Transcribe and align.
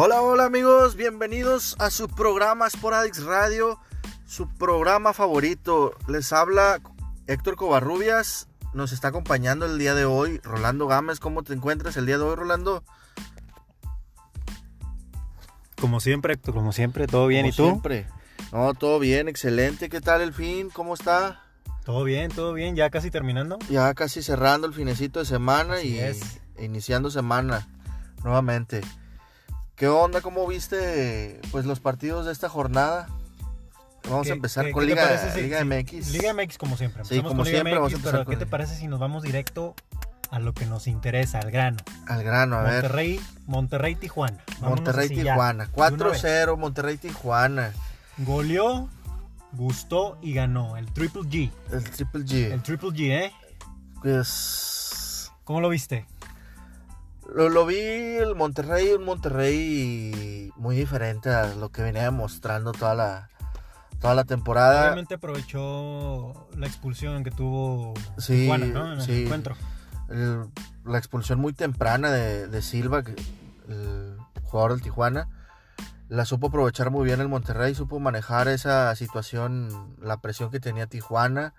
Hola, 0.00 0.22
hola 0.22 0.44
amigos, 0.44 0.94
bienvenidos 0.94 1.74
a 1.80 1.90
su 1.90 2.06
programa 2.06 2.70
Sporadix 2.70 3.24
Radio, 3.24 3.80
su 4.26 4.48
programa 4.48 5.12
favorito. 5.12 5.92
Les 6.06 6.32
habla 6.32 6.80
Héctor 7.26 7.56
Covarrubias, 7.56 8.46
nos 8.74 8.92
está 8.92 9.08
acompañando 9.08 9.66
el 9.66 9.76
día 9.76 9.96
de 9.96 10.04
hoy 10.04 10.38
Rolando 10.44 10.86
Gámez. 10.86 11.18
¿Cómo 11.18 11.42
te 11.42 11.52
encuentras 11.52 11.96
el 11.96 12.06
día 12.06 12.16
de 12.16 12.22
hoy, 12.22 12.36
Rolando? 12.36 12.84
Como 15.80 15.98
siempre, 15.98 16.34
Héctor, 16.34 16.54
como 16.54 16.70
siempre, 16.70 17.08
todo 17.08 17.26
bien. 17.26 17.42
Como 17.42 17.52
¿Y 17.52 17.56
tú? 17.56 17.64
Siempre. 17.64 18.06
No, 18.52 18.74
todo 18.74 19.00
bien, 19.00 19.26
excelente. 19.26 19.88
¿Qué 19.88 20.00
tal 20.00 20.20
el 20.20 20.32
fin? 20.32 20.70
¿Cómo 20.70 20.94
está? 20.94 21.42
Todo 21.84 22.04
bien, 22.04 22.30
todo 22.30 22.52
bien, 22.52 22.76
ya 22.76 22.88
casi 22.90 23.10
terminando. 23.10 23.58
Ya 23.68 23.92
casi 23.94 24.22
cerrando 24.22 24.68
el 24.68 24.74
finecito 24.74 25.18
de 25.18 25.24
semana 25.26 25.74
Así 25.74 25.96
y 25.96 25.98
es. 25.98 26.40
iniciando 26.56 27.10
semana 27.10 27.66
nuevamente. 28.22 28.82
¿Qué 29.78 29.86
onda? 29.88 30.20
¿Cómo 30.20 30.46
viste 30.46 31.40
pues 31.52 31.64
los 31.64 31.80
partidos 31.80 32.26
de 32.26 32.32
esta 32.32 32.48
jornada? 32.48 33.08
Vamos 34.08 34.26
¿Qué- 34.26 34.32
a 34.32 34.34
empezar 34.34 34.70
con 34.72 34.86
Liga, 34.86 35.02
parece 35.06 35.64
MX. 35.64 36.08
Liga 36.12 36.32
MX 36.34 36.58
como 36.58 36.76
siempre. 36.76 37.04
Sí, 37.04 37.18
como 37.18 37.28
con 37.36 37.38
Liga 37.44 37.58
siempre, 37.58 37.74
vamos 37.74 37.92
a 37.92 37.94
MX, 37.94 37.94
empezar 37.98 38.12
pero 38.12 38.24
con 38.24 38.34
¿qué 38.34 38.38
te 38.38 38.46
parece 38.50 38.74
si 38.76 38.88
nos 38.88 38.98
vamos 38.98 39.22
directo 39.22 39.74
a 40.30 40.38
lo 40.40 40.52
que 40.54 40.66
nos 40.66 40.86
interesa, 40.86 41.38
al 41.38 41.50
grano? 41.50 41.78
Al 42.06 42.22
grano, 42.24 42.56
a 42.56 42.62
ver. 42.62 42.90
Monterrey, 43.46 43.94
Tijuana. 43.96 44.42
Vámonos 44.60 44.80
Monterrey, 44.84 45.08
Tijuana. 45.08 45.66
de 45.66 45.70
una 45.74 46.08
vez. 46.10 46.22
4-0, 46.22 46.56
Monterrey, 46.56 46.96
Tijuana. 46.96 47.72
Goleó, 48.18 48.88
gustó 49.52 50.18
y 50.22 50.32
ganó. 50.34 50.76
El 50.76 50.92
Triple 50.92 51.22
G. 51.22 51.50
El 51.70 51.84
Triple 51.84 52.24
G. 52.24 52.52
El 52.52 52.62
Triple 52.62 52.88
G, 52.90 53.10
¿eh? 53.26 53.32
Pues, 54.02 55.30
¿Cómo 55.44 55.60
lo 55.60 55.68
viste? 55.68 56.06
Lo, 57.34 57.48
lo 57.48 57.66
vi 57.66 57.78
el 57.78 58.34
Monterrey, 58.34 58.92
un 58.92 59.04
Monterrey 59.04 60.50
muy 60.56 60.76
diferente 60.76 61.30
a 61.30 61.54
lo 61.54 61.70
que 61.70 61.82
venía 61.82 62.02
demostrando 62.04 62.72
toda 62.72 62.94
la, 62.94 63.30
toda 64.00 64.14
la 64.14 64.24
temporada. 64.24 64.84
Obviamente 64.86 65.14
aprovechó 65.14 66.48
la 66.56 66.66
expulsión 66.66 67.24
que 67.24 67.30
tuvo 67.30 67.94
Sí, 68.18 68.48
¿no? 68.72 68.94
En 68.94 69.00
sí. 69.02 69.12
el 69.12 69.22
encuentro. 69.24 69.56
el- 70.08 70.46
la 70.84 70.96
expulsión 70.98 71.38
muy 71.38 71.52
temprana 71.52 72.10
de, 72.10 72.46
de 72.48 72.62
Silva, 72.62 73.02
el 73.68 74.16
jugador 74.44 74.72
del 74.72 74.80
Tijuana, 74.82 75.28
la 76.08 76.24
supo 76.24 76.46
aprovechar 76.46 76.90
muy 76.90 77.04
bien 77.04 77.20
el 77.20 77.28
Monterrey, 77.28 77.74
supo 77.74 78.00
manejar 78.00 78.48
esa 78.48 78.94
situación, 78.96 79.94
la 80.00 80.22
presión 80.22 80.50
que 80.50 80.60
tenía 80.60 80.86
Tijuana 80.86 81.52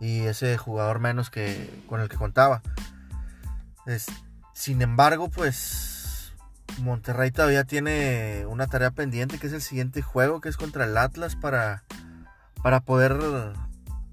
y 0.00 0.22
ese 0.22 0.58
jugador 0.58 0.98
menos 0.98 1.30
que 1.30 1.84
con 1.88 2.00
el 2.00 2.08
que 2.08 2.16
contaba. 2.16 2.62
Es- 3.86 4.08
sin 4.54 4.80
embargo, 4.80 5.28
pues 5.28 6.32
Monterrey 6.80 7.30
todavía 7.30 7.64
tiene 7.64 8.46
una 8.48 8.66
tarea 8.66 8.90
pendiente 8.90 9.38
que 9.38 9.48
es 9.48 9.52
el 9.52 9.60
siguiente 9.62 10.00
juego, 10.00 10.40
que 10.40 10.48
es 10.48 10.56
contra 10.56 10.84
el 10.86 10.96
Atlas 10.96 11.36
para, 11.36 11.84
para 12.62 12.80
poder 12.80 13.16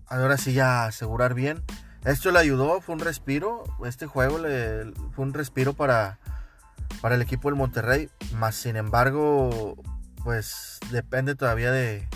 ahora 0.07 0.37
sí 0.37 0.51
ya 0.53 0.85
asegurar 0.85 1.33
bien. 1.33 1.63
Esto 2.03 2.31
le 2.31 2.39
ayudó, 2.39 2.81
fue 2.81 2.95
un 2.95 3.01
respiro. 3.01 3.63
Este 3.85 4.07
juego 4.07 4.39
le, 4.39 4.91
fue 5.15 5.23
un 5.23 5.33
respiro 5.33 5.73
para, 5.73 6.17
para 6.99 7.15
el 7.15 7.21
equipo 7.21 7.47
del 7.49 7.55
Monterrey. 7.57 8.09
Más 8.33 8.55
sin 8.55 8.75
embargo, 8.75 9.75
pues 10.23 10.79
depende 10.91 11.35
todavía 11.35 11.71
de, 11.71 12.07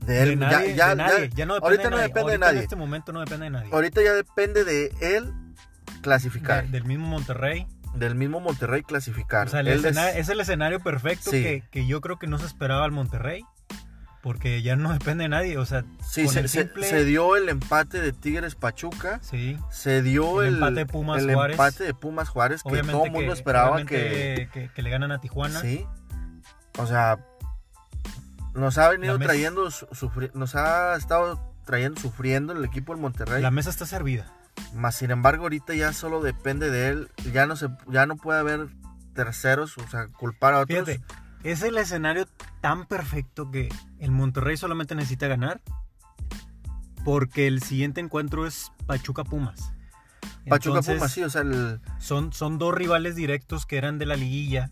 de 0.00 0.22
él. 0.22 0.38
De 0.38 0.44
Ya- 0.46 0.50
nadie, 0.52 0.74
ya- 0.74 0.88
de 0.90 0.96
nadie. 0.96 1.28
ya- 1.30 1.34
Ya 1.36 1.46
no 1.46 1.54
depende 1.54 1.66
ahorita 1.66 1.82
de 1.84 1.90
no 1.90 1.96
depende 2.02 2.32
de 2.32 2.38
nadie. 2.38 2.58
En 2.58 2.62
este 2.64 2.76
momento 2.76 3.12
no 3.12 3.20
depende 3.20 3.44
de 3.46 3.50
nadie. 3.50 3.70
ahorita 3.72 4.02
ya 4.02 4.12
depende 4.12 4.64
de 4.64 4.92
él 5.00 5.32
clasificar. 6.04 6.64
De- 6.66 6.70
del 6.70 6.84
mismo 6.84 7.06
Monterrey. 7.08 7.66
del 7.94 8.14
mismo 8.16 8.40
Monterrey 8.40 8.82
clasificar. 8.82 9.46
O 9.46 9.50
sea, 9.50 9.60
el 9.60 9.68
es- 9.68 10.28
el 10.28 10.40
escenario 10.40 10.80
perfecto 10.80 11.30
Sí. 11.30 11.42
que, 11.42 11.62
que 11.70 11.86
yo 11.86 12.00
creo 12.00 12.18
que 12.18 12.26
no 12.26 12.38
se 12.38 12.46
esperaba 12.46 12.84
al 12.84 12.90
Monterrey. 12.92 13.44
Porque 14.22 14.62
ya 14.62 14.74
no 14.74 14.90
depende 14.90 15.24
de 15.24 15.28
nadie. 15.28 15.58
O 15.58 15.66
sea, 15.66 15.84
sí, 16.02 16.26
se, 16.28 16.48
simple- 16.48 17.04
dio 17.04 17.36
el 17.36 17.48
empate 17.50 18.00
de 18.00 18.12
Tigres 18.12 18.54
Pachuca. 18.54 19.18
sí. 19.22 19.58
Se 19.70 20.00
dio 20.02 20.40
El 20.40 20.48
el, 20.48 20.54
empate 20.54 20.74
de 20.76 20.86
Pumas 20.86 21.22
el 21.22 21.34
Juárez. 21.34 21.54
empate 21.54 21.84
de 21.84 21.92
Pumas 21.94 22.28
Juárez, 22.30 22.62
que 22.62 22.82
todo 22.82 23.04
el 23.04 23.10
mundo 23.12 23.32
esperaba 23.34 23.84
que, 23.84 24.48
que, 24.52 24.70
que 24.74 24.82
le 24.82 24.88
ganan 24.90 25.12
a 25.12 25.20
Tijuana. 25.20 25.60
Sí. 25.60 25.84
O 26.78 26.86
sea, 26.86 27.18
nos 28.54 28.78
ha 28.78 28.88
venido 28.88 29.18
trayendo, 29.18 29.66
sufri- 29.68 30.32
nos 30.32 30.54
ha 30.56 30.96
estado 30.96 31.52
trayendo 31.66 32.00
sufriendo 32.00 32.52
el 32.54 32.64
equipo 32.64 32.92
del 32.92 33.02
Monterrey. 33.02 33.42
La 33.42 33.50
mesa 33.50 33.68
está 33.70 33.84
servida. 33.86 34.26
Más 34.74 34.96
sin 34.96 35.10
embargo, 35.10 35.44
ahorita 35.44 35.74
ya 35.74 35.92
solo 35.92 36.20
depende 36.20 36.70
de 36.70 36.88
él. 36.88 37.10
Ya 37.32 37.46
no 37.46 37.56
se, 37.56 37.68
ya 37.88 38.06
no 38.06 38.16
puede 38.16 38.40
haber 38.40 38.68
terceros, 39.14 39.78
o 39.78 39.86
sea, 39.88 40.08
culpar 40.08 40.54
a 40.54 40.60
otros. 40.60 40.86
Fíjate, 40.86 41.04
es 41.44 41.62
el 41.62 41.78
escenario 41.78 42.26
tan 42.60 42.86
perfecto 42.86 43.50
que 43.50 43.68
el 43.98 44.10
Monterrey 44.10 44.56
solamente 44.56 44.94
necesita 44.94 45.28
ganar. 45.28 45.60
Porque 47.04 47.46
el 47.46 47.62
siguiente 47.62 48.00
encuentro 48.00 48.46
es 48.46 48.72
Pachuca 48.86 49.24
Pumas. 49.24 49.72
Pachuca 50.48 50.78
Entonces, 50.78 50.94
Pumas, 50.96 51.12
sí, 51.12 51.22
o 51.22 51.30
sea, 51.30 51.42
el, 51.42 51.80
Son, 51.98 52.32
son 52.32 52.58
dos 52.58 52.74
rivales 52.74 53.14
directos 53.14 53.66
que 53.66 53.76
eran 53.76 53.98
de 53.98 54.06
la 54.06 54.16
liguilla. 54.16 54.70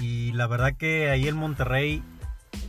Y 0.00 0.32
la 0.32 0.46
verdad 0.46 0.76
que 0.76 1.10
ahí 1.10 1.28
el 1.28 1.34
Monterrey, 1.34 2.02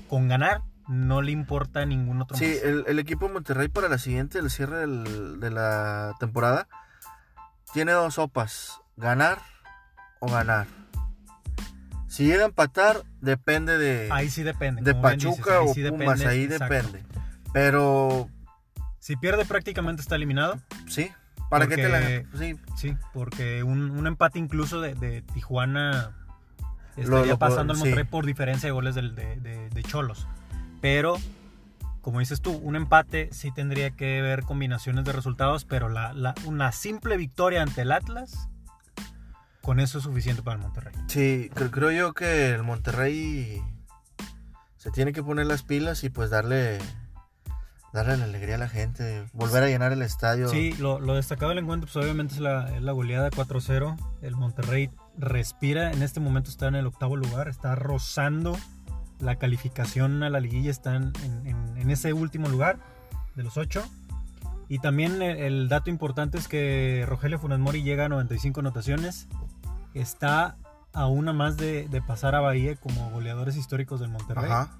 con 0.09 0.27
ganar, 0.27 0.61
no 0.87 1.21
le 1.21 1.31
importa 1.31 1.81
a 1.81 1.85
ningún 1.85 2.21
otro 2.21 2.35
sí, 2.37 2.57
el, 2.63 2.83
el 2.87 2.99
equipo 2.99 3.27
de 3.27 3.33
Monterrey 3.33 3.67
para 3.69 3.87
la 3.89 3.97
siguiente, 3.97 4.39
el 4.39 4.49
cierre 4.49 4.77
del- 4.79 5.39
de 5.39 5.49
la 5.49 6.13
temporada, 6.19 6.67
tiene 7.73 7.91
dos 7.93 8.15
sopas, 8.15 8.81
ganar 8.97 9.39
o 10.19 10.27
ganar. 10.31 10.67
Si 12.07 12.25
llega 12.25 12.43
a 12.43 12.47
empatar, 12.47 13.03
depende 13.21 13.77
de, 13.77 14.09
Ahí 14.11 14.29
sí 14.29 14.43
depende. 14.43 14.81
de 14.83 14.91
dices, 14.93 15.01
Pachuca 15.01 15.61
o 15.61 15.73
Pumas, 15.73 15.75
depende, 16.19 16.27
ahí 16.27 16.43
exacto. 16.43 16.73
depende. 16.75 17.03
Pero, 17.53 18.29
Si 18.99 19.15
pierde 19.15 19.45
prácticamente 19.45 20.01
está 20.01 20.15
eliminado. 20.15 20.59
sí, 20.87 21.11
¿para 21.49 21.67
qué 21.67 21.75
te 21.75 21.89
la...? 21.89 21.99
Porque- 21.99 22.27
Sí, 22.37 22.59
Sí, 22.75 22.97
porque 23.13 23.63
un, 23.63 23.89
un 23.91 24.05
empate 24.07 24.37
incluso 24.39 24.79
de, 24.81 24.93
de 24.95 25.21
Tijuana 25.23 26.11
estaría 26.95 27.31
lo 27.33 27.39
pasando 27.39 27.73
al 27.73 27.77
sí. 27.77 27.85
Monterrey 27.85 28.05
por 28.05 28.25
diferencia 28.27 28.67
de 28.67 28.71
goles 28.73 28.93
del- 28.95 29.15
de, 29.15 29.37
de- 29.37 29.69
de 29.69 29.83
Cholos. 29.83 30.27
Pero, 30.83 31.15
como 32.01 32.19
dices 32.19 32.41
tú, 32.41 32.51
un 32.51 32.75
empate 32.75 33.29
sí 33.31 33.51
tendría 33.53 33.91
que 33.91 34.21
ver 34.21 34.43
combinaciones 34.43 35.05
de 35.05 35.13
resultados, 35.13 35.63
pero 35.63 35.87
la, 35.87 36.11
la- 36.11 36.35
una 36.45 36.73
simple 36.73 37.15
victoria 37.15 37.61
ante 37.61 37.83
el 37.83 37.93
Atlas, 37.93 38.49
con 39.61 39.79
eso 39.79 39.99
es 39.99 40.03
suficiente 40.03 40.41
para 40.43 40.57
el 40.57 40.61
Monterrey. 40.61 40.93
sí, 41.07 41.49
cre- 41.55 41.71
creo 41.71 41.89
yo 41.91 42.13
que 42.13 42.49
el 42.49 42.63
Monterrey 42.63 43.63
se 44.75 44.91
tiene 44.91 45.13
que 45.13 45.23
poner 45.23 45.45
las 45.45 45.63
pilas 45.63 46.03
y 46.03 46.09
pues 46.09 46.29
darle... 46.29 46.79
Darle 47.93 48.17
la 48.17 48.23
alegría 48.25 48.55
a 48.55 48.57
la 48.57 48.67
gente, 48.69 49.23
volver 49.33 49.61
a 49.63 49.67
llenar 49.67 49.91
el 49.93 50.01
estadio. 50.01 50.49
Sí, 50.49 50.73
lo, 50.79 50.99
lo 50.99 51.13
destacado 51.13 51.49
del 51.49 51.59
encuentro, 51.59 51.87
pues 51.89 52.03
obviamente 52.03 52.33
es 52.33 52.39
la, 52.41 52.75
es 52.75 52.81
la 52.81 52.91
goleada 52.91 53.29
4-0. 53.29 53.95
El 54.23 54.35
Monterrey 54.35 54.89
respira, 55.15 55.91
en 55.91 56.01
este 56.01 56.19
momento 56.19 56.49
está 56.49 56.67
en 56.67 56.73
el 56.75 56.87
octavo 56.87 57.15
lugar, 57.15 57.47
está 57.47 57.75
rozando 57.75 58.57
la 59.19 59.35
calificación 59.37 60.23
a 60.23 60.29
la 60.29 60.39
liguilla, 60.39 60.71
está 60.71 60.95
en, 60.95 61.13
en- 61.45 61.77
en 61.77 61.89
ese 61.89 62.13
último 62.13 62.49
lugar 62.49 62.77
de 63.35 63.43
los 63.43 63.57
ocho. 63.57 63.83
Y 64.69 64.79
también 64.79 65.21
el, 65.21 65.37
el 65.37 65.69
dato 65.69 65.89
importante 65.89 66.37
es 66.37 66.47
que 66.47 67.05
Rogelio 67.07 67.37
Funes 67.39 67.59
Mori 67.59 67.83
llega 67.83 68.05
a 68.05 68.09
95 68.09 68.61
anotaciones, 68.61 69.27
está 69.93 70.57
a 70.93 71.07
una 71.07 71.33
más 71.33 71.57
de, 71.57 71.87
de 71.89 72.01
pasar 72.01 72.35
a 72.35 72.39
Bahía 72.39 72.75
como 72.75 73.09
goleadores 73.11 73.55
históricos 73.55 73.99
del 73.99 74.09
Monterrey. 74.09 74.45
Ajá. 74.51 74.77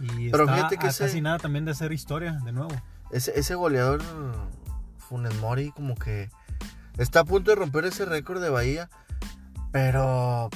Y 0.00 0.30
Pero 0.30 0.44
está 0.44 0.56
fíjate 0.56 0.76
que 0.78 0.86
a 0.86 0.90
ese- 0.90 1.04
casi 1.04 1.20
nada 1.20 1.38
también 1.38 1.64
de 1.64 1.70
hacer 1.70 1.92
historia 1.92 2.32
de 2.44 2.52
nuevo. 2.52 2.70
Ese, 3.10 3.38
ese 3.38 3.54
goleador 3.54 4.02
Funes 4.98 5.34
Mori 5.40 5.70
como 5.72 5.94
que 5.94 6.30
está 6.98 7.20
a 7.20 7.24
punto 7.24 7.50
de 7.50 7.56
romper 7.56 7.84
ese 7.84 8.04
récord 8.06 8.42
de 8.42 8.48
Bahía, 8.50 8.88
pero 9.70 10.48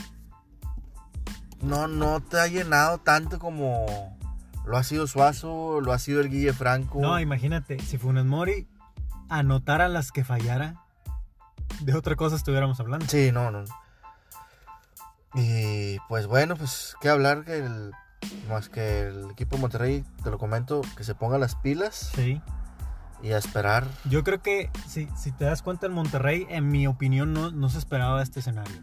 no, 1.66 1.88
no 1.88 2.20
te 2.20 2.38
ha 2.40 2.46
llenado 2.46 2.98
tanto 2.98 3.38
como 3.38 4.16
lo 4.64 4.76
ha 4.76 4.82
sido 4.82 5.06
Suazo, 5.06 5.80
lo 5.80 5.92
ha 5.92 5.98
sido 5.98 6.20
el 6.20 6.30
Guille 6.30 6.52
Franco. 6.52 7.00
No, 7.00 7.20
imagínate, 7.20 7.78
si 7.80 7.98
Funes 7.98 8.24
Mori 8.24 8.66
anotara 9.28 9.88
las 9.88 10.12
que 10.12 10.24
fallara, 10.24 10.76
de 11.80 11.94
otra 11.94 12.16
cosa 12.16 12.36
estuviéramos 12.36 12.80
hablando. 12.80 13.06
Sí, 13.06 13.30
no, 13.32 13.50
no. 13.50 13.64
Y 15.34 15.98
pues 16.08 16.26
bueno, 16.26 16.56
pues 16.56 16.96
qué 17.00 17.08
hablar 17.10 17.44
que 17.44 17.58
el, 17.58 17.92
más 18.48 18.68
que 18.68 19.08
el 19.08 19.30
equipo 19.30 19.56
de 19.56 19.62
Monterrey, 19.62 20.04
te 20.24 20.30
lo 20.30 20.38
comento, 20.38 20.80
que 20.96 21.04
se 21.04 21.14
ponga 21.14 21.38
las 21.38 21.54
pilas 21.56 22.12
Sí. 22.14 22.40
y 23.22 23.32
a 23.32 23.38
esperar. 23.38 23.86
Yo 24.08 24.24
creo 24.24 24.40
que 24.40 24.70
si, 24.88 25.08
si 25.16 25.32
te 25.32 25.44
das 25.44 25.62
cuenta, 25.62 25.86
el 25.86 25.92
Monterrey, 25.92 26.46
en 26.48 26.68
mi 26.68 26.86
opinión, 26.86 27.32
no, 27.34 27.50
no 27.50 27.68
se 27.68 27.78
esperaba 27.78 28.22
este 28.22 28.40
escenario. 28.40 28.80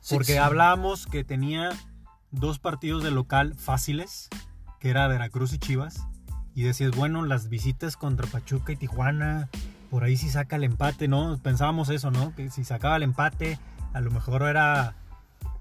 Sí, 0.00 0.14
Porque 0.14 0.32
sí. 0.32 0.38
hablábamos 0.38 1.06
que 1.06 1.24
tenía 1.24 1.70
dos 2.30 2.58
partidos 2.58 3.02
de 3.02 3.10
local 3.10 3.54
fáciles, 3.56 4.28
que 4.78 4.90
era 4.90 5.08
Veracruz 5.08 5.52
y 5.52 5.58
Chivas. 5.58 6.06
Y 6.54 6.62
decías, 6.62 6.90
bueno, 6.96 7.24
las 7.24 7.48
visitas 7.48 7.96
contra 7.96 8.26
Pachuca 8.26 8.72
y 8.72 8.76
Tijuana, 8.76 9.48
por 9.90 10.04
ahí 10.04 10.16
sí 10.16 10.28
saca 10.28 10.56
el 10.56 10.64
empate, 10.64 11.08
¿no? 11.08 11.38
Pensábamos 11.42 11.88
eso, 11.88 12.10
¿no? 12.10 12.34
Que 12.34 12.50
si 12.50 12.64
sacaba 12.64 12.96
el 12.96 13.02
empate, 13.02 13.58
a 13.92 14.00
lo 14.00 14.10
mejor 14.10 14.42
era 14.42 14.96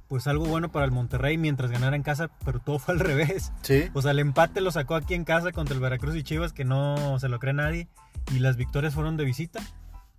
pues 0.08 0.26
algo 0.26 0.46
bueno 0.46 0.72
para 0.72 0.86
el 0.86 0.92
Monterrey 0.92 1.38
mientras 1.38 1.70
ganara 1.70 1.96
en 1.96 2.02
casa, 2.02 2.32
pero 2.44 2.60
todo 2.60 2.80
fue 2.80 2.96
al 2.96 3.00
revés. 3.00 3.54
Sí. 3.62 3.90
O 3.94 4.02
sea, 4.02 4.12
el 4.12 4.20
empate 4.20 4.60
lo 4.60 4.72
sacó 4.72 4.96
aquí 4.96 5.14
en 5.14 5.24
casa 5.24 5.52
contra 5.52 5.76
el 5.76 5.82
Veracruz 5.82 6.16
y 6.16 6.24
Chivas, 6.24 6.52
que 6.52 6.66
no 6.66 7.20
se 7.20 7.30
lo 7.30 7.40
cree 7.40 7.54
nadie. 7.54 7.88
Y 8.32 8.40
las 8.40 8.58
victorias 8.58 8.96
fueron 8.96 9.18
de 9.18 9.26
visita 9.26 9.62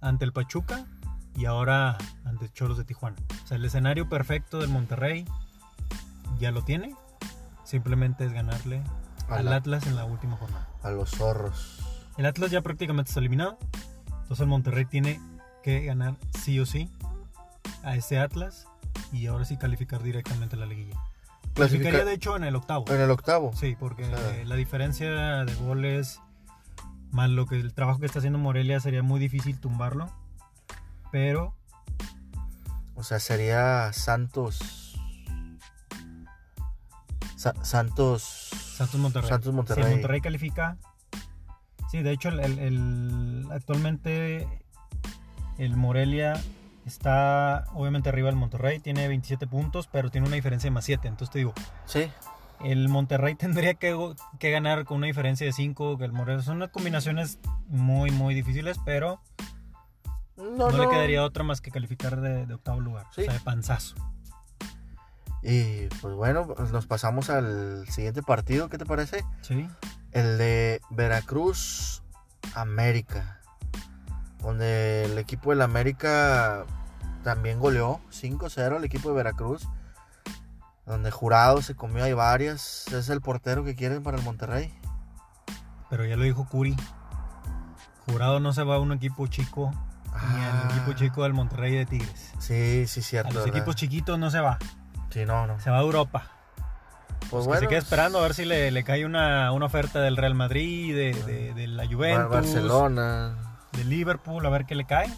ante 0.01 0.25
el 0.25 0.33
Pachuca 0.33 0.87
y 1.37 1.47
ahora 1.47 1.99
ante 2.25 2.49
Choros 2.51 2.79
de 2.79 2.85
Tijuana. 2.85 3.17
O 3.45 3.47
sea, 3.49 3.57
el 3.57 3.65
escenario 3.65 4.09
perfecto 4.09 4.61
del 4.61 4.71
Monterrey 4.71 5.25
ya 6.41 6.51
lo 6.51 6.63
tiene. 6.65 6.95
Simplemente 7.65 8.25
es 8.25 8.33
ganarle 8.33 8.83
al 9.29 9.53
Atlas 9.53 9.87
en 9.87 9.95
la 9.95 10.05
última 10.05 10.37
jornada. 10.37 10.69
A 10.83 10.91
los 10.91 11.11
zorros. 11.11 11.79
El 12.17 12.27
Atlas 12.27 12.51
ya 12.51 12.63
prácticamente 12.63 13.11
está 13.11 13.21
eliminado. 13.21 13.59
Entonces 14.07 14.41
el 14.41 14.47
Monterrey 14.49 14.85
tiene 14.87 15.21
que 15.63 15.85
ganar 15.85 16.17
sí 16.43 16.59
o 16.59 16.67
sí 16.67 16.91
a 17.85 17.95
ese 17.97 18.19
Atlas 18.19 18.67
y 19.13 19.27
ahora 19.27 19.45
sí 19.45 19.57
calificar 19.57 20.03
directamente 20.03 20.57
a 20.57 20.59
la 20.59 20.67
liguilla. 20.67 20.97
Clasificaría 21.55 21.91
Clasifica 21.91 22.05
de 22.05 22.13
hecho 22.15 22.37
en 22.37 22.45
el 22.45 22.57
octavo. 22.57 22.85
en 22.89 23.01
el 23.01 23.11
octavo. 23.11 23.53
Sí, 23.55 23.77
porque 23.79 24.05
O 24.05 24.17
sea- 24.17 24.45
la 24.45 24.55
diferencia 24.57 25.45
de 25.45 25.55
goles 25.57 26.21
más 27.11 27.29
lo 27.29 27.47
que 27.47 27.57
el 27.61 27.75
trabajo 27.75 27.99
que 28.01 28.07
está 28.07 28.19
haciendo 28.21 28.39
Morelia 28.39 28.79
sería 28.81 29.03
muy 29.03 29.19
difícil 29.21 29.59
tumbarlo. 29.61 30.09
Pero 31.13 31.55
O 32.95 33.03
sea, 33.03 33.19
sería 33.19 33.93
Santos. 33.93 34.80
Sa- 37.41 37.55
Santos. 37.65 38.23
Santos 38.77 39.01
Monterrey. 39.01 39.29
Santos 39.31 39.55
Monterrey. 39.55 39.93
Monterrey 39.93 40.21
califica. 40.21 40.77
Sí, 41.91 42.03
de 42.03 42.13
hecho, 42.13 42.29
el, 42.29 42.41
el- 42.41 42.59
el- 42.59 43.47
actualmente 43.51 44.47
el 45.57 45.75
Morelia 45.75 46.39
está 46.85 47.65
obviamente 47.73 48.11
arriba 48.11 48.27
del 48.27 48.37
Monterrey, 48.37 48.79
tiene 48.79 49.09
27 49.09 49.47
puntos, 49.47 49.87
pero 49.87 50.11
tiene 50.11 50.27
una 50.27 50.37
diferencia 50.37 50.69
de 50.69 50.73
más 50.73 50.85
7. 50.85 51.09
Entonces 51.09 51.33
te 51.33 51.39
digo, 51.39 51.55
Sí. 51.87 52.11
el 52.63 52.91
Monterrey 52.91 53.35
tendría 53.37 53.73
que, 53.73 53.97
que 54.39 54.51
ganar 54.51 54.85
con 54.85 54.99
una 54.99 55.07
diferencia 55.07 55.47
de 55.47 55.53
5, 55.55 55.97
que 55.97 56.05
el 56.05 56.13
Morelia. 56.13 56.43
Son 56.43 56.57
unas 56.57 56.69
combinaciones 56.71 57.39
muy, 57.69 58.11
muy 58.11 58.35
difíciles, 58.35 58.79
pero 58.85 59.19
No, 60.37 60.45
no, 60.45 60.71
no. 60.73 60.83
le 60.85 60.89
quedaría 60.91 61.25
otra 61.25 61.43
más 61.43 61.63
que 61.63 61.71
calificar 61.71 62.21
de, 62.21 62.45
de 62.45 62.53
octavo 62.55 62.81
lugar. 62.81 63.07
Sí. 63.15 63.23
O 63.23 63.25
sea, 63.25 63.33
de 63.33 63.41
panzazo. 63.41 63.95
Y 65.43 65.87
pues 66.03 66.15
bueno, 66.15 66.47
nos 66.73 66.87
pasamos 66.87 67.31
al 67.31 67.87
siguiente 67.89 68.23
partido. 68.23 68.69
¿Qué 68.69 68.77
te 68.79 68.87
parece? 68.87 69.25
Sí. 69.43 69.69
El 70.13 70.37
de 70.39 70.81
Veracruz 70.91 72.03
América. 72.55 73.41
Donde 74.43 75.05
el 75.05 75.19
equipo 75.19 75.51
del 75.51 75.63
América 75.63 76.65
también 77.25 77.59
goleó 77.59 78.01
5-0 78.11 78.77
al 78.77 78.85
equipo 78.85 79.11
de 79.11 79.15
Veracruz. 79.17 79.69
Donde 80.87 81.11
Jurado 81.11 81.63
se 81.63 81.75
comió 81.75 82.05
ahí 82.05 82.13
varias. 82.13 82.87
Es 82.89 83.09
el 83.11 83.21
portero 83.21 83.65
que 83.65 83.75
quieren 83.77 84.03
para 84.03 84.17
el 84.19 84.25
Monterrey. 84.25 84.75
Pero 85.89 86.05
ya 86.05 86.17
lo 86.17 86.25
dijo 86.25 86.47
Curi. 86.49 86.77
Jurado 88.07 88.41
no 88.41 88.53
se 88.53 88.63
va 88.65 88.77
a 88.77 88.79
un 88.81 88.93
equipo 88.93 89.27
chico, 89.27 89.71
ni 90.35 90.43
al 90.45 90.51
Ah. 90.57 90.69
equipo 90.73 90.93
chico 90.95 91.23
del 91.23 91.33
Monterrey 91.35 91.75
de 91.75 91.87
Tigres. 91.87 92.33
Sí, 92.39 92.87
sí, 92.87 93.01
A 93.01 93.03
cierto. 93.03 93.33
los 93.35 93.45
¿verdad? 93.45 93.57
equipos 93.59 93.77
chiquitos 93.77 94.19
no 94.19 94.31
se 94.31 94.41
va, 94.41 94.59
Sí, 95.11 95.25
no, 95.25 95.47
no. 95.47 95.59
se 95.61 95.71
va 95.71 95.79
a 95.79 95.83
Europa. 95.83 96.25
Pues 97.31 97.43
que 97.43 97.49
bueno. 97.49 97.61
se 97.61 97.69
queda 97.69 97.79
esperando 97.79 98.19
a 98.19 98.23
ver 98.23 98.35
si 98.35 98.45
le, 98.45 98.71
le 98.71 98.83
cae 98.85 99.05
una, 99.05 99.53
una 99.53 99.67
oferta 99.67 100.01
del 100.01 100.17
Real 100.17 100.35
Madrid, 100.35 100.95
de, 100.95 101.13
de- 101.25 101.55
de 101.55 101.67
la 101.67 101.87
Juventus, 101.87 102.31
Barcelona. 102.31 103.35
de 103.73 103.85
Liverpool, 103.85 104.45
a 104.47 104.49
ver 104.51 104.65
qué 104.67 104.75
le 104.75 104.87
cae. 104.87 105.13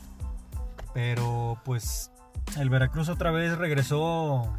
Pero 0.95 1.59
pues 1.65 2.11
el 2.59 2.69
Veracruz 2.71 3.09
otra 3.09 3.31
vez 3.31 3.57
regresó 3.57 4.53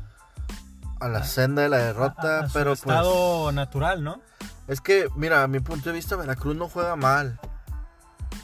A 0.99 1.07
la 1.09 1.23
senda 1.23 1.61
de 1.63 1.69
la 1.69 1.77
a- 1.77 1.79
derrota, 1.81 2.39
a 2.39 2.47
su 2.47 2.53
pero 2.53 2.73
estado 2.73 3.43
pues. 3.43 3.55
natural, 3.55 4.03
¿no? 4.03 4.19
Es 4.67 4.79
que, 4.81 5.07
mira, 5.15 5.43
a 5.43 5.47
mi 5.47 5.59
punto 5.59 5.89
de 5.89 5.95
vista, 5.95 6.15
Veracruz 6.15 6.55
no 6.55 6.69
juega 6.69 6.95
mal. 6.95 7.39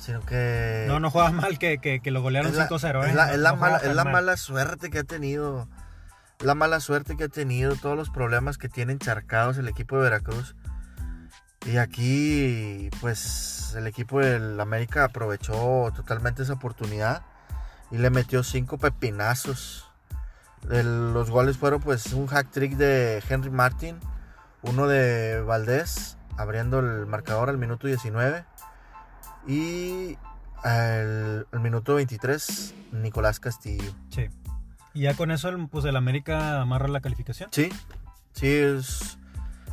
Sino 0.02 0.22
que. 0.22 0.86
No, 0.88 1.00
no 1.00 1.10
juega 1.10 1.32
mal 1.32 1.58
que, 1.58 1.80
que- 1.80 2.02
que 2.02 2.12
lo 2.12 2.22
golearon 2.22 2.52
es 2.52 2.58
la, 2.58 2.68
5-0, 2.68 3.06
¿eh? 3.06 3.10
es 3.10 3.16
la- 3.16 3.28
No- 3.28 3.32
es 3.34 3.40
la 3.40 3.52
no 3.52 3.58
mala, 3.58 3.78
es 3.78 3.96
la 3.96 4.04
mal. 4.04 4.14
mala 4.14 4.38
suerte 4.38 4.90
que 4.90 5.00
ha 5.00 5.04
tenido. 5.04 5.68
La 6.42 6.56
mala 6.56 6.80
suerte 6.80 7.18
que 7.18 7.26
ha 7.26 7.30
tenido, 7.30 7.76
todos 7.76 7.98
los 7.98 8.10
problemas 8.10 8.58
que 8.58 8.70
tiene 8.70 8.94
encharcados 8.94 9.58
el 9.58 9.68
equipo 9.68 9.98
de 9.98 10.04
Veracruz. 10.04 10.56
Y 11.66 11.76
aquí, 11.76 12.90
pues, 13.02 13.76
el 13.76 13.88
equipo 13.88 14.22
del 14.22 14.58
América 14.62 15.04
aprovechó 15.04 15.92
totalmente 15.94 16.44
esa 16.44 16.54
oportunidad 16.54 17.24
y 17.92 17.98
le 17.98 18.10
metió 18.10 18.42
cinco 18.44 18.78
pepinazos. 18.78 19.92
Los 20.64 21.30
goles 21.30 21.58
fueron, 21.58 21.82
pues, 21.82 22.14
un 22.14 22.28
hack 22.28 22.50
trick 22.52 22.78
de 22.78 23.22
Henry 23.28 23.50
Martin, 23.50 24.00
uno 24.62 24.88
de 24.88 25.42
Valdés, 25.42 26.18
abriendo 26.38 26.80
el 26.80 27.06
marcador 27.06 27.50
al 27.50 27.58
minuto 27.58 27.86
19. 27.86 28.46
Y 29.46 30.18
al, 30.64 31.48
al 31.52 31.60
minuto 31.60 31.96
23, 31.96 32.76
Nicolás 32.94 33.42
Castillo. 33.42 33.92
Sí. 34.10 34.30
Y 34.94 35.02
ya 35.02 35.14
con 35.14 35.32
eso, 35.32 35.50
el- 35.50 35.68
pues 35.68 35.86
el 35.86 35.96
América 35.96 36.62
amarra 36.62 36.88
la 36.88 37.00
calificación. 37.02 37.50
Sí, 37.52 37.70
sí, 38.34 38.48
es. 38.48 39.18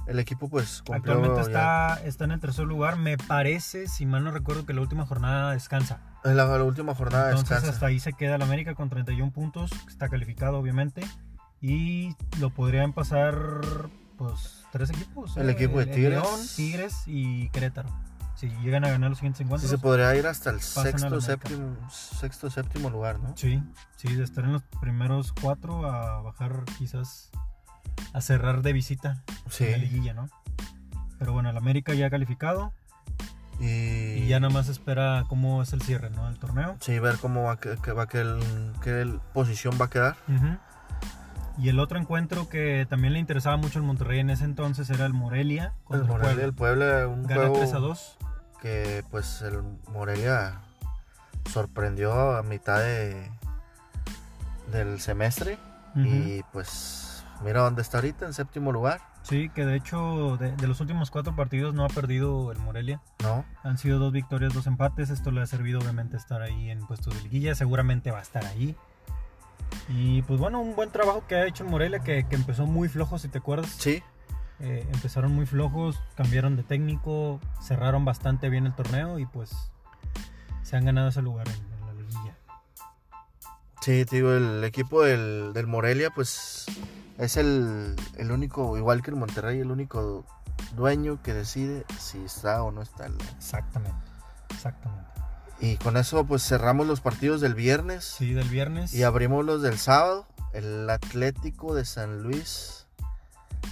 El 0.07 0.21
equipo, 0.21 0.49
pues, 0.49 0.85
Actualmente 0.93 1.37
ya- 1.37 1.43
está, 1.43 2.01
está 2.07 2.25
en 2.27 2.31
el 2.31 2.39
tercer 2.41 2.65
lugar. 2.65 2.97
Me 2.97 3.19
parece, 3.19 3.89
si 3.89 4.07
mal 4.07 4.23
no 4.23 4.31
recuerdo, 4.31 4.65
que 4.65 4.73
la 4.73 4.81
última 4.81 5.05
jornada 5.05 5.51
descansa. 5.53 5.99
En 6.25 6.37
la, 6.37 6.45
la 6.45 6.63
última 6.63 6.95
jornada 6.95 7.31
Entonces 7.31 7.49
descansa. 7.51 7.73
hasta 7.75 7.87
ahí 7.87 7.99
se 7.99 8.13
queda 8.13 8.37
el 8.37 8.43
América 8.43 8.75
con 8.77 8.89
31 8.89 9.33
puntos. 9.33 9.71
Está 9.89 10.09
calificado, 10.09 10.59
obviamente. 10.59 11.03
Y 11.61 12.15
lo 12.39 12.51
podrían 12.51 12.93
pasar, 12.93 13.35
pues, 14.17 14.65
tres 14.71 14.91
equipos. 14.91 15.37
El 15.39 15.49
¿eh? 15.49 15.53
equipo 15.53 15.79
de 15.81 15.87
Tigres. 15.87 16.23
León, 16.23 16.41
Tigres 16.55 17.03
y 17.07 17.49
Querétaro. 17.49 17.89
Si 18.37 18.49
llegan 18.63 18.85
a 18.85 18.91
ganar 18.91 19.09
los 19.11 19.19
siguientes 19.19 19.39
Sí, 19.39 19.45
encuentros. 19.45 19.71
se 19.71 19.79
podría 19.79 20.15
ir 20.15 20.27
hasta 20.27 20.51
el 20.51 20.61
sexto, 20.61 21.21
séptimo, 21.21 21.75
sexto, 21.91 22.51
séptimo 22.51 22.91
lugar, 22.91 23.19
¿no? 23.19 23.35
Sí, 23.37 23.63
sí, 23.97 24.15
de 24.15 24.23
estar 24.25 24.45
en 24.45 24.53
los 24.53 24.63
primeros 24.81 25.33
cuatro 25.33 25.91
a 25.91 26.21
bajar 26.21 26.65
quizás 26.79 27.31
a 28.13 28.21
cerrar 28.21 28.61
de 28.63 28.73
visita 28.75 29.23
Sí. 29.49 29.65
en 29.65 29.71
la 29.73 29.79
liguilla, 29.79 30.13
¿no? 30.15 30.29
Pero 31.19 31.33
bueno, 31.33 31.49
el 31.51 31.57
América 31.57 31.95
ya 31.95 32.11
calificado 32.11 32.73
Y, 33.59 33.65
y 33.65 34.27
ya 34.29 34.39
nada 34.39 34.53
más 34.53 34.69
espera 34.69 35.25
cómo 35.31 35.63
es 35.63 35.73
el 35.73 35.81
cierre, 35.81 36.11
¿no? 36.11 36.27
Del 36.27 36.39
torneo. 36.39 36.77
Sí, 36.81 36.99
ver 36.99 37.17
cómo 37.17 37.45
va, 37.45 37.59
que, 37.59 37.77
que 37.83 37.91
va 37.93 38.07
que 38.07 38.21
el- 38.21 38.75
el- 38.85 39.19
posición 39.33 39.79
va 39.81 39.87
a 39.87 39.89
quedar. 39.91 40.17
Y 41.57 41.71
el 41.71 41.79
otro 41.81 41.99
encuentro 41.99 42.51
que 42.51 42.87
también 42.91 43.15
le 43.15 43.19
interesaba 43.19 43.57
mucho 43.57 43.79
al 43.79 43.85
Monterrey 43.87 44.21
en 44.21 44.29
ese 44.29 44.45
entonces 44.45 44.91
era 44.91 45.07
el 45.07 45.15
Morelia 45.15 45.69
El 45.69 45.85
contra 45.85 46.03
el 46.03 46.07
Morelia, 46.21 46.45
el 46.45 46.53
Puebla. 46.53 46.85
Puebla, 46.97 47.09
un 47.09 47.23
Gana 47.23 47.41
juego 47.41 47.57
3 47.61 47.73
a 47.73 47.79
2. 47.79 48.19
Que 48.61 49.05
pues 49.11 49.43
el 49.43 49.63
Morelia 49.93 50.61
sorprendió 51.53 52.37
a 52.37 52.43
mitad 52.43 52.81
de 52.81 53.31
del 54.73 55.01
semestre 55.01 55.59
y 55.95 56.43
pues 56.53 57.25
mira 57.43 57.61
dónde 57.61 57.81
está 57.81 57.99
ahorita 57.99 58.27
en 58.27 58.35
séptimo 58.35 58.71
lugar, 58.73 59.01
Sí, 59.29 59.49
que 59.49 59.67
de 59.67 59.75
hecho 59.75 60.37
de, 60.37 60.53
de 60.55 60.69
los 60.69 60.81
últimos 60.81 61.11
cuatro 61.11 61.35
partidos 61.35 61.75
no 61.75 61.85
ha 61.85 61.89
perdido 61.89 62.53
el 62.53 62.59
Morelia. 62.59 63.01
¿no? 63.25 63.45
Han 63.65 63.77
sido 63.77 63.99
dos 63.99 64.13
victorias, 64.13 64.55
dos 64.55 64.69
empates. 64.69 65.11
Esto 65.11 65.33
le 65.33 65.41
ha 65.41 65.47
servido 65.47 65.81
obviamente 65.81 66.17
estar 66.17 66.43
ahí 66.43 66.71
en 66.71 66.87
puestos 66.87 67.13
de 67.17 67.23
liguilla. 67.23 67.57
Seguramente 67.57 68.13
va 68.13 68.21
a 68.21 68.23
estar 68.23 68.45
ahí. 68.45 68.77
Y 69.89 70.23
pues 70.23 70.39
bueno, 70.39 70.61
un 70.61 70.77
buen 70.77 70.93
trabajo 70.93 71.25
que 71.27 71.35
ha 71.35 71.45
hecho 71.45 71.65
el 71.65 71.71
Morelia, 71.71 71.99
que, 71.99 72.25
que 72.29 72.37
empezó 72.37 72.67
muy 72.67 72.89
flojo, 72.89 73.19
si 73.19 73.27
te 73.27 73.39
acuerdas. 73.39 73.75
Sí, 73.77 74.01
Eh, 74.61 74.87
empezaron 74.93 75.33
muy 75.33 75.45
flojos, 75.47 76.01
cambiaron 76.17 76.57
de 76.57 76.63
técnico, 76.63 77.41
cerraron 77.61 78.05
bastante 78.05 78.49
bien 78.49 78.65
el 78.67 78.75
torneo 78.75 79.19
y 79.19 79.27
pues 79.27 79.51
se 80.63 80.77
han 80.77 80.85
ganado 80.87 81.09
ese 81.09 81.21
lugar 81.23 81.47
en, 81.49 81.55
en 81.55 81.87
la 81.87 81.93
liguilla. 81.93 82.37
sí, 83.83 84.05
te 84.07 84.17
digo, 84.17 84.33
el 84.33 84.65
equipo 84.65 85.03
del, 85.03 85.53
del 85.53 85.67
Morelia 85.67 86.11
pues 86.11 86.67
es 87.19 87.37
el, 87.37 87.95
el 88.17 88.31
único, 88.33 88.77
igual 88.79 89.03
que 89.03 89.11
el 89.11 89.17
Monterrey, 89.17 89.61
el 89.61 89.71
único 89.71 90.25
dueño 90.75 91.23
que 91.23 91.35
decide 91.35 91.85
si 91.99 92.25
está 92.25 92.63
o 92.63 92.71
no 92.73 92.81
está. 92.83 93.07
en 93.07 93.19
la- 93.19 93.25
Exactamente, 93.37 93.97
exactamente. 94.51 95.07
Y 95.61 95.77
con 95.77 95.97
eso 95.97 96.25
pues 96.27 96.43
cerramos 96.47 96.87
los 96.87 97.01
partidos 97.01 97.41
del 97.41 97.55
viernes. 97.55 98.05
Sí, 98.05 98.33
del 98.33 98.49
viernes. 98.49 98.93
Y 98.95 99.03
abrimos 99.05 99.45
los 99.45 99.63
del 99.63 99.79
sábado. 99.79 100.27
El 100.53 100.89
Atlético 100.91 101.75
de 101.75 101.85
San 101.85 102.23
Luis 102.23 102.86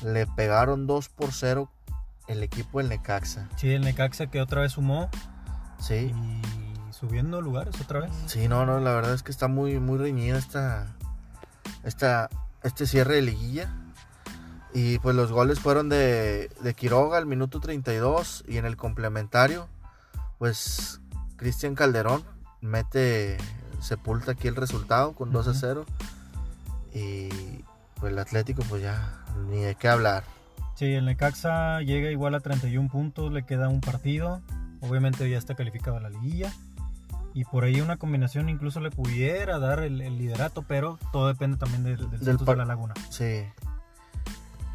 le 0.03 0.27
pegaron 0.27 0.87
2 0.87 1.09
por 1.09 1.33
0 1.33 1.71
el 2.27 2.43
equipo 2.43 2.79
del 2.79 2.89
Necaxa. 2.89 3.49
Sí, 3.57 3.71
el 3.71 3.83
Necaxa 3.83 4.27
que 4.29 4.41
otra 4.41 4.63
vez 4.63 4.73
sumó 4.73 5.11
Sí, 5.79 6.15
y 6.15 6.93
subiendo 6.93 7.41
lugares 7.43 7.79
otra 7.81 8.01
vez. 8.01 8.11
sí, 8.27 8.49
no, 8.49 8.65
no, 8.65 8.81
la 8.81 8.93
verdad 8.93 9.13
es 9.15 9.23
que 9.23 9.31
está 9.31 9.49
muy, 9.49 9.79
muy 9.81 9.99
reñida 9.99 10.39
esta, 10.39 10.95
esta, 11.83 12.31
este 12.63 12.87
cierre 12.87 13.17
de 13.17 13.23
liguilla. 13.23 13.75
Y 14.73 14.99
pues 15.01 15.15
los 15.15 15.31
goles 15.31 15.61
fueron 15.61 15.89
de, 15.89 16.51
de 16.61 16.75
Quiroga 16.75 17.19
al 17.19 17.27
minuto 17.27 17.61
32 17.61 18.45
y 18.49 18.57
en 18.57 18.65
el 18.67 18.77
complementario, 18.77 19.69
pues 20.39 21.01
Cristian 21.37 21.75
Calderón 21.77 22.25
mete, 22.61 23.37
sepulta 23.81 24.33
aquí 24.33 24.49
el 24.49 24.57
resultado 24.57 25.13
con 25.13 25.31
2 25.31 25.47
a 25.47 25.51
Ujú. 25.51 25.59
0. 25.61 25.87
Y 26.95 27.29
pues 28.01 28.13
el 28.13 28.19
Atlético 28.19 28.63
pues 28.69 28.83
ya 28.83 29.24
ni 29.49 29.61
de 29.61 29.75
qué 29.75 29.89
hablar. 29.89 30.25
Sí, 30.77 30.87
el 30.87 31.05
Necaxa 31.05 31.81
llega 31.83 32.11
igual 32.11 32.35
a 32.35 32.41
31 32.41 32.89
puntos, 32.89 33.33
le 33.33 33.45
queda 33.45 33.69
un 33.69 33.81
partido. 33.81 34.43
Obviamente 34.81 35.29
ya 35.31 35.39
está 35.39 35.55
calificado 35.55 35.97
a 35.97 36.01
la 36.01 36.11
liguilla. 36.11 36.53
Y 37.33 37.45
por 37.45 37.65
ahí 37.65 37.81
una 37.81 37.97
combinación 37.97 38.49
incluso 38.49 38.81
le 38.81 38.91
pudiera 38.91 39.59
dar 39.59 39.81
el, 39.81 40.01
el 40.01 40.19
liderato, 40.19 40.63
pero 40.63 40.99
todo 41.13 41.27
depende 41.29 41.57
también 41.57 41.83
del, 41.83 42.11
del, 42.11 42.21
Del 42.21 42.37
de 42.39 42.57
la 42.57 42.65
Laguna. 42.65 42.95
Sí. 43.11 43.45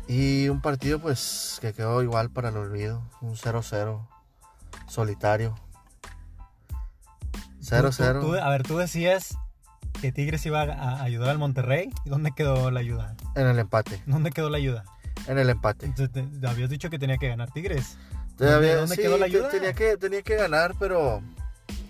Y 0.07 0.49
un 0.49 0.59
partido 0.61 0.99
pues 0.99 1.59
que 1.61 1.73
quedó 1.73 2.01
igual 2.01 2.29
para 2.31 2.49
el 2.49 2.57
olvido. 2.57 3.01
Un 3.21 3.35
0-0. 3.35 4.05
Solitario. 4.87 5.55
Tú- 6.69 7.75
tú- 7.75 7.81
tú- 7.81 8.33
0-0 8.33 8.39
a 8.41 8.49
ver, 8.49 8.63
tú 8.63 8.77
decías 8.77 9.37
que 10.01 10.11
Tigres 10.11 10.45
iba 10.45 10.61
a, 10.63 11.01
ayudar 11.03 11.29
al 11.29 11.37
Monterrey. 11.37 11.89
¿Y 12.05 12.09
dónde 12.09 12.31
quedó 12.35 12.71
la 12.71 12.79
ayuda? 12.79 13.15
en 13.35 13.47
el 13.47 13.59
empate. 13.59 14.01
¿Dónde 14.05 14.31
quedó 14.31 14.49
la 14.49 14.57
ayuda? 14.57 14.83
En 15.27 15.37
el 15.37 15.49
empate. 15.49 15.85
Entonces, 15.85 16.11
te- 16.11 16.23
te 16.39 16.47
habías 16.47 16.69
dicho 16.69 16.89
que 16.89 16.97
tenía 16.99 17.17
que 17.17 17.27
ganar 17.27 17.51
Tigres. 17.51 17.97
Dónde 18.37 18.87
sí, 18.95 19.01
quedó 19.01 19.17
la 19.17 19.25
ayuda? 19.25 19.49
Tenía 19.49 19.73
que, 19.73 19.97
tenía 19.97 20.21
que 20.21 20.35
ganar, 20.35 20.73
pero 20.79 21.21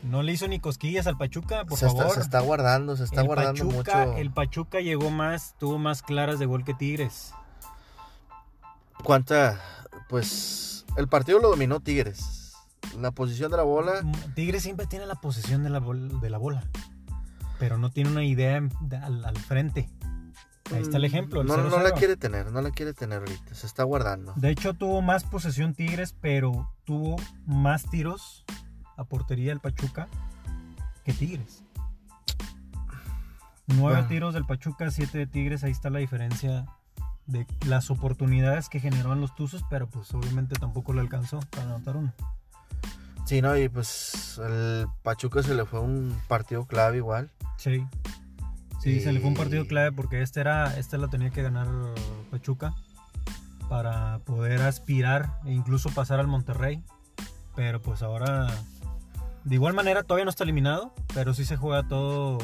No 0.02 0.24
le 0.24 0.32
hizo 0.34 0.48
ni 0.48 0.60
cosquillas 0.60 1.06
al 1.08 1.16
Pachuca, 1.18 1.66
por 1.66 1.78
se, 1.78 1.86
favor. 1.86 2.04
está, 2.06 2.16
se 2.16 2.22
está 2.22 2.40
guardando, 2.40 2.96
se 2.98 3.04
está 3.04 3.22
el 3.22 3.28
guardando 3.28 3.68
Pachuca, 3.68 4.06
mucho. 4.08 4.18
el 4.18 4.32
Pachuca 4.32 4.80
llegó 4.80 5.12
más, 5.12 5.56
tuvo 5.60 5.78
más 5.78 6.02
claras 6.02 6.40
de 6.40 6.46
gol 6.48 6.64
que 6.66 6.74
Tigres. 6.74 7.34
¿Cuánta? 9.04 9.60
Pues 10.10 10.86
el 10.98 11.08
partido 11.08 11.40
lo 11.40 11.50
dominó 11.50 11.80
Tigres. 11.80 12.54
La 13.00 13.12
posición 13.12 13.52
de 13.52 13.58
la 13.58 13.64
bola. 13.64 14.02
Tigres 14.36 14.64
siempre 14.64 14.88
tiene 14.88 15.06
la 15.06 15.16
posesión 15.16 15.64
de 15.64 15.70
la, 15.70 15.80
bol- 15.80 16.20
de 16.20 16.30
la 16.30 16.38
bola, 16.38 16.64
pero 17.60 17.78
no 17.78 17.92
tiene 17.92 18.10
una 18.10 18.24
idea 18.24 18.58
al, 19.04 19.26
al 19.26 19.38
frente. 19.38 19.90
Ahí 20.74 20.82
está 20.82 20.98
el 20.98 21.06
ejemplo. 21.06 21.42
el 21.42 21.48
No, 21.48 21.58
no 21.58 21.70
0-0. 21.70 21.84
la 21.84 21.92
quiere 21.92 22.16
tener, 22.16 22.52
no 22.52 22.62
la 22.62 22.72
quiere 22.72 22.94
tener 22.94 23.20
ahorita. 23.20 23.56
Se 23.56 23.66
está 23.68 23.84
guardando. 23.84 24.34
De 24.36 24.50
hecho, 24.52 24.74
tuvo 24.74 25.02
más 25.02 25.24
posesión 25.24 25.74
Tigres, 25.74 26.16
pero 26.20 26.72
tuvo 26.86 27.16
más 27.46 27.90
tiros 27.90 28.46
a 28.98 29.04
portería 29.04 29.52
el 29.52 29.60
Pachuca 29.60 30.08
que 31.04 31.14
Tigres. 31.14 31.64
Nueve 33.68 34.04
tiros 34.10 34.34
del 34.34 34.46
Pachuca, 34.46 34.90
siete 34.92 35.20
de 35.20 35.28
Tigres. 35.28 35.64
Ahí 35.64 35.72
está 35.72 35.90
la 35.90 36.00
diferencia 36.00 36.66
de 37.28 37.46
las 37.68 37.92
oportunidades 37.92 38.70
que 38.70 38.80
generaban 38.80 39.22
los 39.22 39.36
Tuzos, 39.36 39.64
pero 39.70 39.88
pues 39.88 40.14
obviamente 40.14 40.56
tampoco 40.56 40.94
le 40.94 41.02
alcanzó 41.02 41.40
para 41.52 41.64
anotar 41.64 41.98
uno. 41.98 42.14
Sí, 43.30 43.44
no, 43.44 43.56
y 43.56 43.70
pues 43.70 44.42
el 44.44 44.88
Pachuca 45.04 45.44
se 45.44 45.54
le 45.54 45.64
fue 45.64 45.80
un 45.80 46.20
partido 46.28 46.66
clave 46.66 46.98
igual. 46.98 47.30
Sí. 47.58 47.86
Sí, 48.82 49.02
se 49.02 49.14
le 49.14 49.20
fue 49.20 49.30
un 49.30 49.36
partido 49.36 49.68
clave 49.68 49.92
porque 49.92 50.24
este 50.24 50.40
era, 50.40 50.76
este 50.80 50.98
lo 50.98 51.10
tenía 51.10 51.30
que 51.30 51.44
ganar 51.44 51.68
Pachuca 52.32 52.74
para 53.70 54.18
poder 54.26 54.64
aspirar 54.64 55.42
e 55.46 55.52
incluso 55.52 55.92
pasar 55.92 56.20
al 56.20 56.26
Monterrey. 56.26 56.84
Pero 57.56 57.80
pues 57.84 58.02
ahora, 58.02 58.48
de 59.44 59.54
igual 59.54 59.76
manera, 59.76 60.02
todavía 60.02 60.26
no 60.26 60.32
está 60.32 60.44
eliminado, 60.44 60.92
pero 61.14 61.36
sí 61.36 61.46
se 61.46 61.56
juega 61.56 61.88
todo 61.88 62.40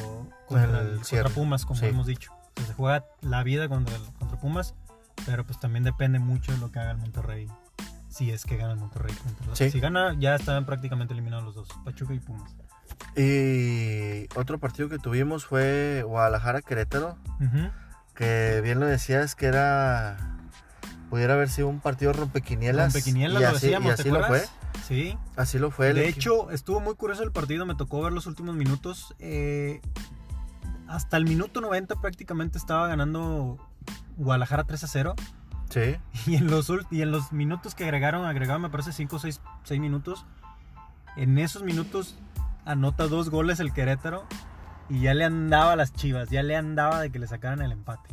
contra, 0.45 0.81
El 0.81 1.31
Pumas, 1.33 1.65
como 1.65 1.79
sí. 1.79 1.87
hemos 1.87 2.05
dicho. 2.05 2.31
O 2.31 2.59
sea, 2.59 2.67
se 2.67 2.73
juega 2.75 3.05
la 3.21 3.41
vida 3.41 3.67
contra, 3.67 3.97
contra 4.19 4.39
Pumas, 4.39 4.75
pero 5.25 5.47
pues 5.47 5.59
también 5.59 5.83
depende 5.83 6.19
mucho 6.19 6.51
de 6.51 6.59
lo 6.59 6.71
que 6.71 6.77
haga 6.77 6.91
el 6.91 6.97
Monterrey. 6.97 7.49
Si 8.15 8.31
es 8.31 8.45
que 8.45 8.55
gana 8.55 8.71
el 8.71 8.79
Monterrey. 8.79 9.13
Sí. 9.51 9.69
Si 9.69 9.81
gana, 9.81 10.15
ya 10.17 10.35
están 10.35 10.65
prácticamente 10.65 11.13
eliminados 11.13 11.43
los 11.43 11.55
dos, 11.55 11.67
Pachuca 11.83 12.13
y 12.13 12.19
Pumas. 12.19 12.55
Y 13.17 14.27
otro 14.39 14.57
partido 14.57 14.87
que 14.87 14.97
tuvimos 14.99 15.45
fue 15.45 16.01
Guadalajara-Querétaro. 16.03 17.17
Que 18.13 18.61
bien 18.63 18.79
lo 18.79 18.85
decías 18.85 19.35
que 19.35 19.47
era. 19.47 20.37
Pudiera 21.09 21.33
haber 21.33 21.49
sido 21.49 21.67
un 21.67 21.81
partido 21.81 22.13
rompequinielas. 22.13 22.93
Rompequinielas, 22.93 23.41
y 23.41 23.43
lo 23.43 23.49
así, 23.49 23.65
decíamos, 23.65 23.93
y 23.93 23.95
¿te 23.95 24.01
así 24.01 24.09
lo 24.11 24.23
fue. 24.23 24.45
Sí. 24.87 25.17
Así 25.35 25.59
lo 25.59 25.69
fue. 25.69 25.93
De 25.93 26.07
hecho, 26.07 26.51
estuvo 26.51 26.79
muy 26.79 26.95
curioso 26.95 27.21
el 27.23 27.33
partido, 27.33 27.65
me 27.65 27.75
tocó 27.75 28.01
ver 28.01 28.13
los 28.13 28.27
últimos 28.27 28.55
minutos. 28.55 29.13
eh, 29.19 29.81
hasta 30.87 31.17
el 31.17 31.25
minuto 31.25 31.59
90 31.59 31.95
prácticamente 31.99 32.57
estaba 32.57 32.87
ganando 32.87 33.57
Guadalajara 34.15 34.63
3 34.63 34.83
a 34.83 34.87
0. 34.87 35.15
Sí. 35.75 35.97
Y 36.31 36.35
en 36.37 36.47
los, 36.47 36.71
y 36.89 37.01
en 37.01 37.11
los 37.11 37.33
minutos 37.33 37.75
que 37.75 37.83
agregaron, 37.83 38.25
agregaron 38.25 38.61
me 38.61 38.69
parece 38.69 38.93
5 38.93 39.15
o 39.15 39.19
6, 39.19 39.39
minutos. 39.71 40.25
En 41.17 41.37
esos 41.37 41.63
minutos 41.63 42.17
anota 42.63 43.07
dos 43.07 43.29
goles 43.29 43.59
el 43.59 43.73
Querétaro. 43.73 44.25
Y 44.89 45.01
ya 45.01 45.13
le 45.13 45.25
andaba 45.25 45.73
a 45.73 45.75
las 45.75 45.93
chivas, 45.93 46.29
ya 46.29 46.43
le 46.43 46.55
andaba 46.55 47.01
de 47.01 47.11
que 47.11 47.19
le 47.19 47.27
sacaran 47.27 47.61
el 47.61 47.71
empate. 47.71 48.07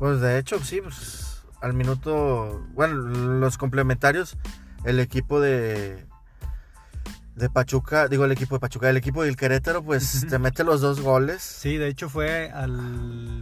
Pues 0.00 0.20
de 0.20 0.38
hecho, 0.38 0.58
sí, 0.62 0.80
pues 0.80 1.44
al 1.60 1.74
minuto. 1.74 2.66
Bueno, 2.74 2.94
los 2.94 3.56
complementarios, 3.56 4.36
el 4.84 5.00
equipo 5.00 5.40
de. 5.40 6.04
De 7.36 7.50
Pachuca, 7.50 8.08
digo 8.08 8.24
el 8.24 8.32
equipo 8.32 8.56
de 8.56 8.60
Pachuca, 8.60 8.88
el 8.88 8.96
equipo 8.96 9.22
del 9.22 9.36
Querétaro, 9.36 9.84
pues 9.84 10.26
te 10.30 10.38
mete 10.38 10.64
los 10.64 10.80
dos 10.80 11.00
goles. 11.00 11.42
Sí, 11.42 11.76
de 11.76 11.88
hecho 11.88 12.08
fue 12.08 12.50
al 12.50 12.72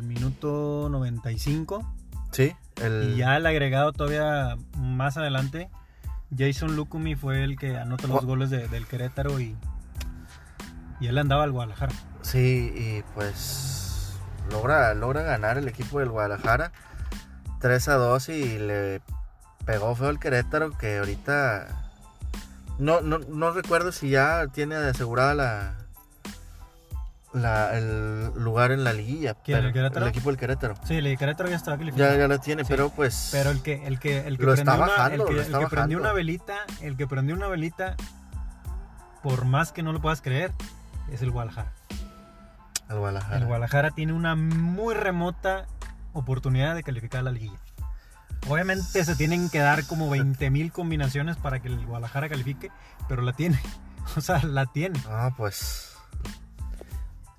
minuto 0.02 0.88
95. 0.90 1.94
Sí. 2.32 2.54
El, 2.82 3.10
Y 3.14 3.16
ya 3.18 3.36
el 3.36 3.46
agregado 3.46 3.92
todavía 3.92 4.56
más 4.76 5.16
adelante, 5.16 5.70
Jason 6.36 6.74
Lukumi 6.76 7.14
fue 7.14 7.44
el 7.44 7.56
que 7.56 7.76
anota 7.78 8.06
los 8.08 8.22
Gua- 8.22 8.26
goles 8.26 8.50
de- 8.50 8.66
del 8.68 8.86
Querétaro 8.86 9.38
y, 9.40 9.56
y 11.00 11.06
él 11.06 11.18
andaba 11.18 11.44
al 11.44 11.52
Guadalajara. 11.52 11.92
Sí, 12.22 12.72
y 12.74 13.02
pues 13.14 14.16
logra, 14.50 14.94
logra 14.94 15.22
ganar 15.22 15.58
el 15.58 15.68
equipo 15.68 16.00
del 16.00 16.08
Guadalajara 16.10 16.72
3 17.60 17.88
a 17.88 17.94
2 17.94 18.28
y 18.30 18.58
le 18.58 19.00
pegó 19.64 19.94
feo 19.94 20.10
el 20.10 20.18
Querétaro 20.18 20.76
que 20.76 20.98
ahorita 20.98 21.68
no, 22.78 23.00
no, 23.00 23.18
no 23.20 23.52
recuerdo 23.52 23.92
si 23.92 24.10
ya 24.10 24.46
tiene 24.52 24.74
asegurada 24.74 25.34
la, 25.34 25.74
la 27.34 27.76
el 27.76 28.32
lugar 28.34 28.70
en 28.72 28.84
la 28.84 28.92
liguilla. 28.92 29.34
¿Quién, 29.34 29.58
pero 29.58 29.68
el 29.68 29.74
Querétaro? 29.74 30.06
equipo 30.06 30.30
del 30.30 30.38
Querétaro. 30.38 30.74
Sí, 30.84 30.94
el 30.94 31.18
Querétaro 31.18 31.50
ya 31.50 31.56
estaba 31.56 31.76
calificado. 31.76 32.12
Ya, 32.12 32.18
ya 32.18 32.28
la 32.28 32.38
tiene, 32.38 32.62
Sí. 32.64 32.68
pero 32.70 32.90
pues 32.90 33.30
Pero 33.32 33.50
el 33.50 33.60
que, 33.62 33.86
el 33.86 33.98
que, 33.98 34.18
el 34.26 34.38
que 34.38 34.44
Lo 34.44 34.52
prendió, 34.54 34.72
está 34.72 34.74
una, 34.76 34.86
bajando, 34.86 35.14
el 35.24 35.28
que, 35.28 35.32
lo 35.34 35.40
el 35.40 35.46
está 35.46 35.58
que 35.58 35.66
prendió 35.66 35.98
una 35.98 36.12
velita, 36.12 36.54
el 36.80 36.96
que 36.96 37.06
prendió 37.06 37.34
una 37.34 37.48
velita, 37.48 37.96
por 39.22 39.44
más 39.44 39.72
que 39.72 39.82
no 39.82 39.92
lo 39.92 40.00
puedas 40.00 40.20
creer, 40.22 40.52
es 41.10 41.22
el 41.22 41.30
Guadalajara. 41.30 41.72
el 42.90 42.98
Guadalajara. 42.98 43.36
El 43.38 43.44
Guadalajara 43.46 43.90
tiene 43.90 44.12
una 44.12 44.36
muy 44.36 44.94
remota 44.94 45.66
oportunidad 46.12 46.74
de 46.74 46.82
calificar 46.82 47.20
a 47.20 47.24
la 47.24 47.32
liguilla. 47.32 47.58
Obviamente 48.48 49.02
se 49.04 49.16
tienen 49.16 49.48
que 49.48 49.58
dar 49.58 49.84
como 49.86 50.10
20 50.10 50.50
mil 50.50 50.70
combinaciones 50.70 51.36
para 51.38 51.60
que 51.60 51.68
el 51.68 51.84
Guadalajara 51.86 52.28
califique, 52.28 52.70
pero 53.08 53.22
la 53.22 53.32
tiene. 53.32 53.58
O 54.18 54.20
sea, 54.20 54.42
la 54.44 54.66
tiene. 54.66 55.00
Ah, 55.08 55.30
pues 55.34 55.93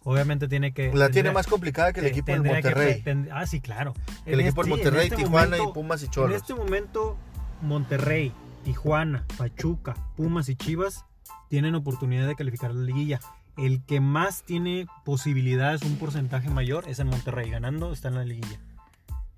Obviamente 0.08 0.48
tiene 0.48 0.72
que. 0.72 0.94
la 0.94 1.10
tiene 1.10 1.32
más 1.32 1.48
complicada 1.48 1.92
que 1.92 2.00
el 2.00 2.06
equipo 2.06 2.32
del 2.32 2.44
que 2.44 2.50
Monterrey. 2.50 3.02
tend- 3.04 3.30
ah, 3.34 3.46
sí, 3.48 3.60
claro. 3.60 3.94
Que 4.24 4.34
el 4.34 4.40
En 4.40 4.46
equipo 4.46 4.64
del 4.64 4.72
este- 4.74 4.82
en 4.88 4.94
Monterrey, 4.94 5.08
este 5.08 5.16
Tijuana 5.24 5.58
y 5.58 5.74
Pumas 5.74 6.02
y 6.04 6.06
En 6.06 6.12
Cholos. 6.12 6.36
este 6.38 6.54
momento, 6.54 7.18
Monterrey, 7.64 8.32
Tijuana, 8.64 9.26
Pachuca, 9.38 9.96
Pumas 10.16 10.48
y 10.50 10.56
Chivas 10.56 11.06
tienen 11.50 11.74
oportunidad 11.74 12.28
de 12.28 12.36
calificar 12.36 12.74
la 12.74 12.84
liguilla. 12.84 13.20
El 13.58 13.84
que 13.84 14.00
más 14.00 14.44
tiene 14.44 14.86
posibilidades, 15.06 15.82
un 15.82 15.98
porcentaje 15.98 16.50
mayor, 16.50 16.88
es 16.88 17.00
el 17.00 17.06
Monterrey. 17.06 17.50
Ganando 17.50 17.92
está 17.92 18.10
en 18.10 18.16
la 18.16 18.26
liguilla. 18.26 18.60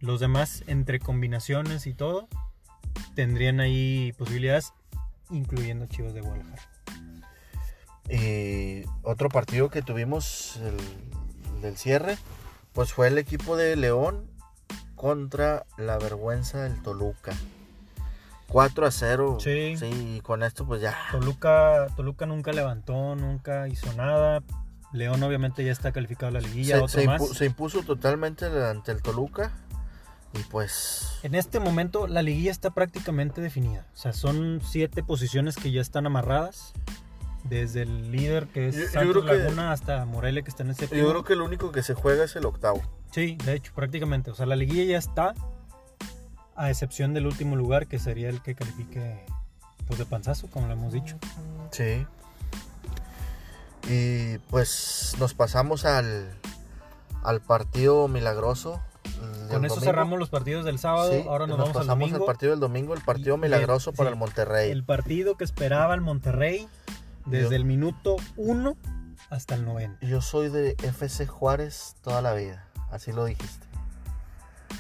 Los 0.01 0.19
demás, 0.19 0.63
entre 0.67 0.99
combinaciones 0.99 1.87
y 1.87 1.93
todo, 1.93 2.27
tendrían 3.15 3.59
ahí 3.61 4.13
posibilidades, 4.17 4.73
incluyendo 5.31 5.85
Chivas 5.85 6.13
de 6.13 6.21
Guadalajara. 6.21 6.61
Y 8.09 8.83
otro 9.03 9.29
partido 9.29 9.69
que 9.69 9.81
tuvimos 9.81 10.57
el, 10.57 11.61
del 11.61 11.77
cierre, 11.77 12.17
pues 12.73 12.93
fue 12.93 13.07
el 13.07 13.17
equipo 13.17 13.57
de 13.57 13.75
León 13.75 14.29
contra 14.95 15.65
la 15.77 15.97
vergüenza 15.97 16.63
del 16.63 16.81
Toluca. 16.81 17.33
4 18.47 18.85
a 18.85 18.91
0. 18.91 19.37
Sí. 19.41 19.75
y 19.81 20.21
con 20.21 20.41
esto 20.43 20.65
pues 20.65 20.81
ya. 20.81 20.95
Toluca, 21.11 21.87
Toluca 21.95 22.25
nunca 22.25 22.53
levantó, 22.53 23.15
nunca 23.15 23.67
hizo 23.67 23.91
nada. 23.93 24.41
León 24.93 25.21
obviamente 25.21 25.65
ya 25.65 25.71
está 25.73 25.91
calificado 25.91 26.27
a 26.29 26.31
la 26.31 26.39
liguilla, 26.39 26.75
Se, 26.77 26.81
otro 26.81 27.01
se 27.01 27.05
más. 27.05 27.21
impu- 27.21 27.33
se 27.33 27.45
impuso 27.45 27.83
totalmente 27.83 28.45
ante 28.45 28.91
el 28.93 29.01
Toluca. 29.01 29.51
Y 30.33 30.43
pues 30.43 31.19
En 31.23 31.35
este 31.35 31.59
momento 31.59 32.07
la 32.07 32.21
liguilla 32.21 32.51
está 32.51 32.69
prácticamente 32.71 33.41
definida. 33.41 33.85
O 33.93 33.97
sea, 33.97 34.13
son 34.13 34.61
siete 34.65 35.03
posiciones 35.03 35.55
que 35.57 35.71
ya 35.71 35.81
están 35.81 36.05
amarradas. 36.05 36.73
Desde 37.49 37.83
el 37.83 38.11
líder 38.11 38.47
que 38.47 38.67
es 38.69 38.75
Yo- 38.75 38.81
yo 38.81 38.87
Santos 38.89 39.23
creo 39.23 39.25
que- 39.25 39.43
Laguna 39.43 39.71
hasta 39.71 40.05
Morelia 40.05 40.41
que 40.41 40.49
está 40.49 40.63
en 40.63 40.69
el 40.69 40.75
séptimo. 40.75 41.01
yo 41.01 41.09
creo 41.09 41.23
que 41.23 41.33
el 41.33 41.41
único 41.41 41.71
que 41.71 41.81
se 41.83 41.93
juega 41.93 42.23
es 42.25 42.35
el 42.35 42.45
octavo. 42.45 42.81
Sí, 43.11 43.37
de 43.45 43.53
hecho, 43.53 43.71
prácticamente. 43.73 44.31
O 44.31 44.35
sea, 44.35 44.45
la 44.45 44.55
liguilla 44.55 44.83
ya 44.83 44.97
está. 44.97 45.33
A 46.55 46.69
excepción 46.71 47.13
del 47.13 47.27
último 47.27 47.55
lugar 47.55 47.85
que 47.87 47.99
sería 47.99 48.29
el 48.29 48.41
que 48.41 48.55
califique 48.55 49.23
pues 49.85 49.99
de 49.99 50.05
panzazo, 50.05 50.47
como 50.47 50.67
lo 50.67 50.73
hemos 50.73 50.91
dicho. 50.91 51.17
Sí. 51.71 52.05
Y 53.89 54.37
pues 54.49 55.15
nos 55.19 55.33
pasamos 55.33 55.85
al, 55.85 56.29
al 57.23 57.41
partido 57.41 58.07
milagroso 58.07 58.81
del 59.03 59.47
Con 59.49 59.65
eso 59.65 59.75
domingo. 59.75 59.79
cerramos 59.79 60.19
los 60.19 60.29
partidos 60.29 60.65
del 60.65 60.77
sábado. 60.79 61.11
Sí, 61.13 61.23
Ahora 61.27 61.47
nos, 61.47 61.57
nos 61.57 61.67
vamos 61.67 61.77
al 61.77 61.81
pasamos 61.83 61.99
domingo. 62.09 62.17
al 62.17 62.25
partido 62.25 62.51
del 62.51 62.59
domingo, 62.59 62.93
el 62.93 63.01
partido 63.01 63.37
milagroso 63.37 63.91
y- 63.91 63.95
para 63.95 64.09
sí, 64.09 64.13
el 64.13 64.19
Monterrey. 64.19 64.71
El 64.71 64.83
partido 64.83 65.37
que 65.37 65.43
esperaba 65.45 65.93
el 65.95 66.01
Monterrey 66.01 66.67
desde 67.27 67.49
Yo- 67.51 67.55
el 67.55 67.65
minuto 67.65 68.15
1 68.35 68.75
hasta 69.29 69.55
el 69.55 69.65
90. 69.65 70.05
Yo 70.05 70.21
soy 70.21 70.49
de 70.49 70.71
FC 70.83 71.25
Juárez 71.27 71.95
toda 72.01 72.21
la 72.21 72.33
vida, 72.33 72.67
así 72.91 73.11
lo 73.11 73.25
dijiste. 73.25 73.65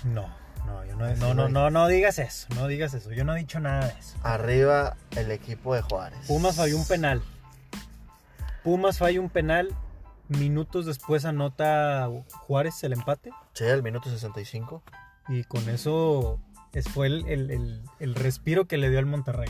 No, 0.03 0.27
no, 0.65 0.85
yo 0.85 0.95
no, 0.95 1.15
no, 1.15 1.33
no, 1.33 1.49
no, 1.49 1.69
no 1.69 1.87
digas 1.87 2.19
eso, 2.19 2.47
no 2.55 2.67
digas 2.67 2.93
eso. 2.93 3.11
Yo 3.11 3.23
no 3.23 3.35
he 3.35 3.39
dicho 3.39 3.59
nada 3.59 3.87
de 3.87 3.99
eso. 3.99 4.17
Arriba 4.23 4.95
el 5.15 5.31
equipo 5.31 5.73
de 5.75 5.81
Juárez. 5.81 6.19
Pumas 6.27 6.55
falló 6.55 6.77
un 6.77 6.85
penal. 6.87 7.21
Pumas 8.63 8.97
falla 8.97 9.19
un 9.21 9.29
penal. 9.29 9.69
Minutos 10.29 10.85
después 10.85 11.23
anota 11.23 12.09
Juárez 12.33 12.83
el 12.83 12.91
empate. 12.93 13.31
Sí, 13.53 13.63
al 13.65 13.81
minuto 13.81 14.09
65. 14.09 14.83
Y 15.29 15.45
con 15.45 15.69
eso 15.69 16.39
es- 16.73 16.87
fue 16.89 17.07
el, 17.07 17.25
el- 17.27 17.49
el- 17.51 17.81
el 17.99 18.15
respiro 18.15 18.65
que 18.67 18.77
le 18.77 18.89
dio 18.89 18.99
al 18.99 19.05
Monterrey. 19.05 19.49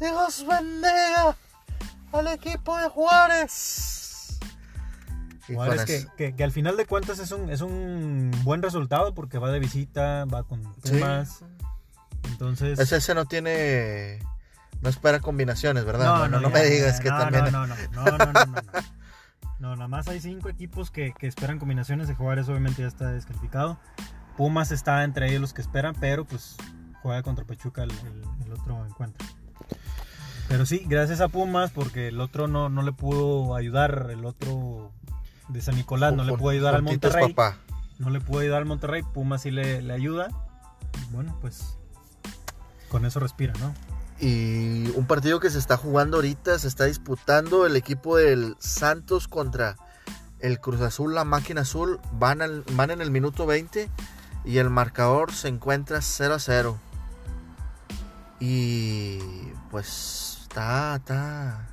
Dios 0.00 0.46
bendiga 0.48 1.36
al 2.12 2.26
equipo 2.28 2.76
de 2.78 2.88
Juárez. 2.88 4.38
Y 5.48 5.54
Juárez 5.54 5.84
que, 5.84 6.06
que- 6.16 6.36
que 6.36 6.44
al 6.44 6.52
final 6.52 6.76
de 6.76 6.86
cuentas 6.86 7.18
es 7.18 7.32
un, 7.32 7.50
es 7.50 7.60
un 7.60 8.30
buen 8.44 8.62
resultado 8.62 9.14
porque 9.14 9.38
va 9.38 9.50
de 9.50 9.58
visita, 9.58 10.24
va 10.26 10.44
con 10.44 10.62
Sí. 10.84 10.92
Pumas. 10.92 11.44
Entonces... 12.24 12.78
Ese, 12.78 12.96
ese 12.96 13.14
no 13.14 13.24
tiene. 13.24 14.20
No 14.80 14.88
espera 14.88 15.20
combinaciones, 15.20 15.84
¿verdad? 15.84 16.04
No, 16.06 16.28
no, 16.28 16.40
no 16.40 16.48
me 16.50 16.60
ya, 16.60 16.64
digas 16.64 16.96
ya, 16.98 17.02
que 17.02 17.10
no, 17.10 17.18
también. 17.18 17.44
No, 17.52 17.66
no, 17.66 17.66
no, 17.66 17.76
no, 17.92 18.04
no, 18.04 18.32
no, 18.32 18.32
no, 18.32 18.44
no. 18.46 18.62
No, 19.58 19.76
nada 19.76 19.88
más 19.88 20.08
hay 20.08 20.20
cinco 20.20 20.48
equipos 20.48 20.90
que, 20.90 21.12
que 21.18 21.26
esperan 21.26 21.58
combinaciones. 21.58 22.08
De 22.08 22.14
Juárez 22.14 22.48
obviamente 22.48 22.80
ya 22.82 22.88
está 22.88 23.10
descalificado. 23.12 23.78
Pumas 24.38 24.70
está 24.70 25.04
entre 25.04 25.28
ellos 25.28 25.40
los 25.42 25.52
que 25.52 25.60
esperan, 25.60 25.94
pero 26.00 26.24
pues 26.24 26.56
juega 27.02 27.22
contra 27.22 27.44
Pachuca 27.44 27.82
el, 27.82 27.90
el- 27.90 28.24
el 28.46 28.52
otro 28.52 28.86
encuentro. 28.86 29.26
Pero 30.50 30.66
sí, 30.66 30.82
gracias 30.84 31.20
a 31.20 31.28
Pumas, 31.28 31.70
porque 31.70 32.08
el 32.08 32.20
otro 32.20 32.48
no, 32.48 32.68
no 32.68 32.82
le 32.82 32.90
pudo 32.90 33.54
ayudar, 33.54 34.08
el 34.10 34.24
otro 34.24 34.90
de 35.46 35.62
San 35.62 35.76
Nicolás 35.76 36.12
no 36.12 36.24
le 36.24 36.36
pudo 36.36 36.48
ayudar 36.50 36.74
al 36.74 36.82
Monterrey. 36.82 37.32
papá. 37.32 37.58
No 38.00 38.10
le 38.10 38.20
pudo 38.20 38.40
ayudar 38.40 38.58
al 38.58 38.64
Monterrey, 38.66 39.02
Pumas 39.14 39.42
sí 39.42 39.52
le, 39.52 39.80
le 39.80 39.92
ayuda. 39.92 40.26
Y 41.08 41.14
Bueno, 41.14 41.38
pues 41.40 41.76
con 42.90 43.06
eso 43.06 43.20
respira, 43.20 43.52
¿no? 43.60 43.72
Y 44.18 44.88
un 44.96 45.06
partido 45.06 45.38
que 45.38 45.50
se 45.50 45.58
está 45.60 45.76
jugando 45.76 46.16
ahorita, 46.16 46.58
se 46.58 46.66
está 46.66 46.86
disputando 46.86 47.64
el 47.64 47.76
equipo 47.76 48.16
del 48.16 48.56
Santos 48.58 49.28
contra 49.28 49.76
el 50.40 50.58
Cruz 50.58 50.80
Azul, 50.80 51.14
la 51.14 51.24
máquina 51.24 51.60
azul. 51.60 52.00
Van, 52.14 52.42
al- 52.42 52.64
van 52.72 52.90
en 52.90 53.00
el 53.02 53.12
minuto 53.12 53.46
20 53.46 53.88
y 54.44 54.58
el 54.58 54.68
marcador 54.68 55.32
se 55.32 55.46
encuentra 55.46 56.02
0 56.02 56.34
a 56.34 56.38
0. 56.40 56.76
Y 58.40 59.18
pues 59.70 60.29
está, 60.50 60.96
está. 60.96 61.68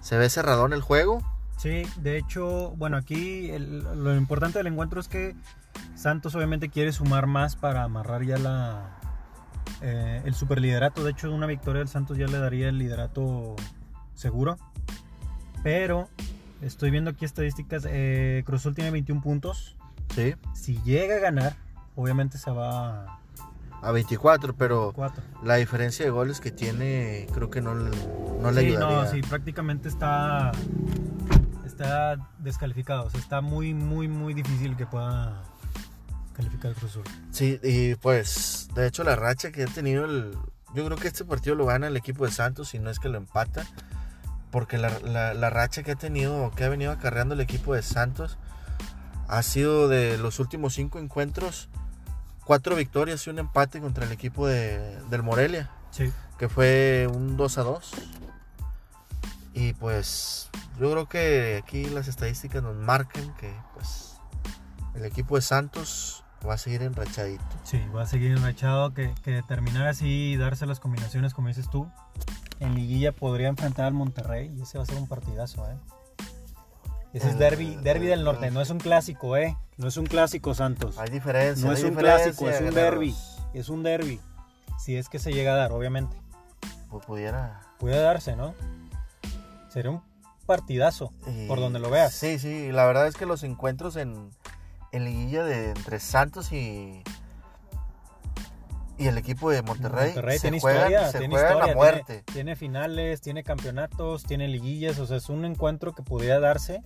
Se 0.00 0.16
ve 0.16 0.28
cerradón 0.30 0.72
el 0.72 0.80
juego. 0.80 1.22
Sí, 1.58 1.84
de 1.98 2.16
hecho, 2.18 2.70
bueno, 2.76 2.96
aquí 2.96 3.50
el- 3.50 3.82
lo 4.02 4.16
importante 4.16 4.58
del 4.58 4.66
encuentro 4.66 4.98
es 5.00 5.08
que 5.08 5.36
Santos 5.94 6.34
obviamente 6.34 6.68
quiere 6.70 6.92
sumar 6.92 7.26
más 7.26 7.54
para 7.56 7.84
amarrar 7.84 8.24
ya 8.24 8.38
la 8.38 8.98
eh, 9.80 10.22
el 10.24 10.34
superliderato. 10.34 11.02
De 11.04 11.10
hecho, 11.10 11.32
una 11.32 11.46
victoria 11.46 11.80
del 11.80 11.88
Santos 11.88 12.16
ya 12.16 12.26
le 12.26 12.38
daría 12.38 12.68
el 12.68 12.78
liderato 12.78 13.56
seguro. 14.14 14.56
Pero 15.64 16.08
estoy 16.60 16.90
viendo 16.90 17.10
aquí 17.10 17.24
estadísticas. 17.24 17.84
Eh, 17.88 18.42
Cruz 18.46 18.60
Azul 18.62 18.74
tiene 18.74 18.90
21 18.90 19.20
puntos. 19.22 19.76
Sí, 20.14 20.34
Si 20.54 20.80
llega 20.82 21.16
a 21.16 21.20
ganar, 21.20 21.56
obviamente 21.96 22.38
se 22.38 22.50
va 22.50 23.20
a 23.82 23.88
a 23.88 23.92
24, 23.92 24.54
pero 24.54 24.92
4. 24.94 25.22
la 25.44 25.56
diferencia 25.56 26.04
de 26.04 26.10
goles 26.10 26.40
que 26.40 26.50
tiene 26.50 27.26
creo 27.34 27.50
que 27.50 27.60
no, 27.60 27.74
no 27.74 28.50
le 28.52 28.60
sí, 28.60 28.66
ayudaría. 28.68 29.02
no, 29.02 29.10
sí, 29.10 29.20
prácticamente 29.22 29.88
está 29.88 30.52
está 31.66 32.16
descalificado. 32.38 33.04
O 33.06 33.10
sea, 33.10 33.20
está 33.20 33.40
muy, 33.40 33.74
muy, 33.74 34.08
muy 34.08 34.34
difícil 34.34 34.76
que 34.76 34.86
pueda 34.86 35.42
calificar 36.34 36.70
el 36.70 36.76
Cruz 36.76 36.92
Azul. 36.92 37.04
Sí, 37.30 37.58
y 37.62 37.94
pues, 37.96 38.68
de 38.74 38.86
hecho, 38.86 39.04
la 39.04 39.16
racha 39.16 39.50
que 39.52 39.64
ha 39.64 39.66
tenido 39.66 40.04
el. 40.04 40.36
Yo 40.74 40.84
creo 40.86 40.96
que 40.96 41.08
este 41.08 41.24
partido 41.24 41.54
lo 41.56 41.66
gana 41.66 41.86
el 41.88 41.96
equipo 41.96 42.24
de 42.24 42.30
Santos, 42.32 42.68
si 42.68 42.78
no 42.78 42.88
es 42.90 42.98
que 42.98 43.08
lo 43.08 43.18
empata. 43.18 43.66
Porque 44.50 44.76
la, 44.78 44.90
la- 45.00 45.34
la 45.34 45.50
racha 45.50 45.82
que 45.82 45.92
ha 45.92 45.96
tenido, 45.96 46.50
que 46.54 46.64
ha 46.64 46.68
venido 46.68 46.92
acarreando 46.92 47.34
el 47.34 47.40
equipo 47.40 47.74
de 47.74 47.82
Santos, 47.82 48.38
ha 49.28 49.42
sido 49.42 49.88
de 49.88 50.18
los 50.18 50.40
últimos 50.40 50.74
cinco 50.74 50.98
encuentros, 50.98 51.68
cuatro 52.52 52.76
victorias 52.76 53.26
y 53.26 53.30
un 53.30 53.38
empate 53.38 53.80
contra 53.80 54.04
el 54.04 54.12
equipo 54.12 54.46
de, 54.46 55.00
del 55.08 55.22
Morelia, 55.22 55.70
Sí. 55.90 56.12
que 56.38 56.50
fue 56.50 57.08
un 57.10 57.38
2 57.38 57.56
a 57.56 57.62
2. 57.62 57.92
Y 59.54 59.72
pues, 59.72 60.50
yo 60.78 60.90
creo 60.90 61.08
que 61.08 61.62
aquí 61.64 61.86
las 61.86 62.08
estadísticas 62.08 62.62
nos 62.62 62.76
marcan 62.76 63.34
que, 63.36 63.50
pues, 63.72 64.18
el 64.94 65.06
equipo 65.06 65.36
de 65.36 65.40
Santos 65.40 66.24
va 66.46 66.52
a 66.52 66.58
seguir 66.58 66.82
enrachadito. 66.82 67.42
Sí, 67.64 67.80
va 67.96 68.02
a 68.02 68.06
seguir 68.06 68.32
enrachado 68.32 68.92
que, 68.92 69.14
que 69.24 69.42
terminar 69.48 69.86
así 69.86 70.32
y 70.32 70.36
darse 70.36 70.66
las 70.66 70.78
combinaciones 70.78 71.32
como 71.32 71.48
dices 71.48 71.70
tú. 71.70 71.90
En 72.60 72.74
liguilla 72.74 73.12
podría 73.12 73.48
enfrentar 73.48 73.86
al 73.86 73.94
Monterrey 73.94 74.52
y 74.54 74.60
ese 74.60 74.76
va 74.76 74.84
a 74.84 74.86
ser 74.86 74.98
un 74.98 75.08
partidazo, 75.08 75.66
¿eh? 75.70 75.78
Ese 77.12 77.26
es 77.28 77.32
El- 77.34 77.38
derby, 77.38 77.76
derby 77.82 78.06
del 78.06 78.20
el- 78.20 78.24
norte, 78.24 78.50
no 78.50 78.60
es 78.60 78.70
un 78.70 78.78
clásico, 78.78 79.36
¿eh? 79.36 79.56
No 79.76 79.88
es 79.88 79.96
un 79.96 80.06
clásico, 80.06 80.54
Santos. 80.54 80.98
Hay 80.98 81.10
diferencia. 81.10 81.66
No 81.66 81.72
es 81.72 81.82
un 81.84 81.94
clásico, 81.94 82.48
es 82.48 82.60
un 82.60 82.74
derby. 82.74 83.14
Es 83.54 83.68
un 83.68 83.82
derby. 83.82 84.20
Si 84.78 84.96
es 84.96 85.08
que 85.08 85.18
se 85.18 85.32
llega 85.32 85.52
a 85.52 85.56
dar, 85.56 85.72
obviamente. 85.72 86.16
Pues 86.90 87.04
pudiera. 87.06 87.60
Puede 87.78 87.98
darse, 88.00 88.34
¿no? 88.36 88.54
Sería 89.68 89.90
un 89.90 90.02
partidazo, 90.46 91.12
y- 91.26 91.46
por 91.48 91.60
donde 91.60 91.78
lo 91.78 91.90
veas. 91.90 92.12
Sí, 92.14 92.38
sí. 92.38 92.70
La 92.72 92.84
verdad 92.86 93.06
es 93.06 93.14
que 93.16 93.26
los 93.26 93.42
encuentros 93.42 93.96
en, 93.96 94.30
en 94.92 95.04
liguilla 95.04 95.44
de 95.44 95.70
entre 95.70 96.00
Santos 96.00 96.52
y 96.52 97.02
y 98.98 99.06
el 99.08 99.18
equipo 99.18 99.50
de 99.50 99.62
Monterrey, 99.62 100.06
Monterrey 100.06 100.36
se 100.38 100.42
tiene 100.42 100.60
juegan, 100.60 100.80
historia, 100.92 101.10
se 101.10 101.18
tiene 101.18 101.34
juegan 101.34 101.52
historia, 101.52 101.72
a 101.72 101.76
muerte. 101.76 102.04
Tiene, 102.04 102.22
tiene 102.32 102.56
finales, 102.56 103.20
tiene 103.20 103.42
campeonatos, 103.44 104.24
tiene 104.24 104.48
liguillas, 104.48 104.98
o 104.98 105.06
sea, 105.06 105.16
es 105.16 105.28
un 105.28 105.44
encuentro 105.44 105.92
que 105.94 106.02
pudiera 106.02 106.38
darse 106.40 106.82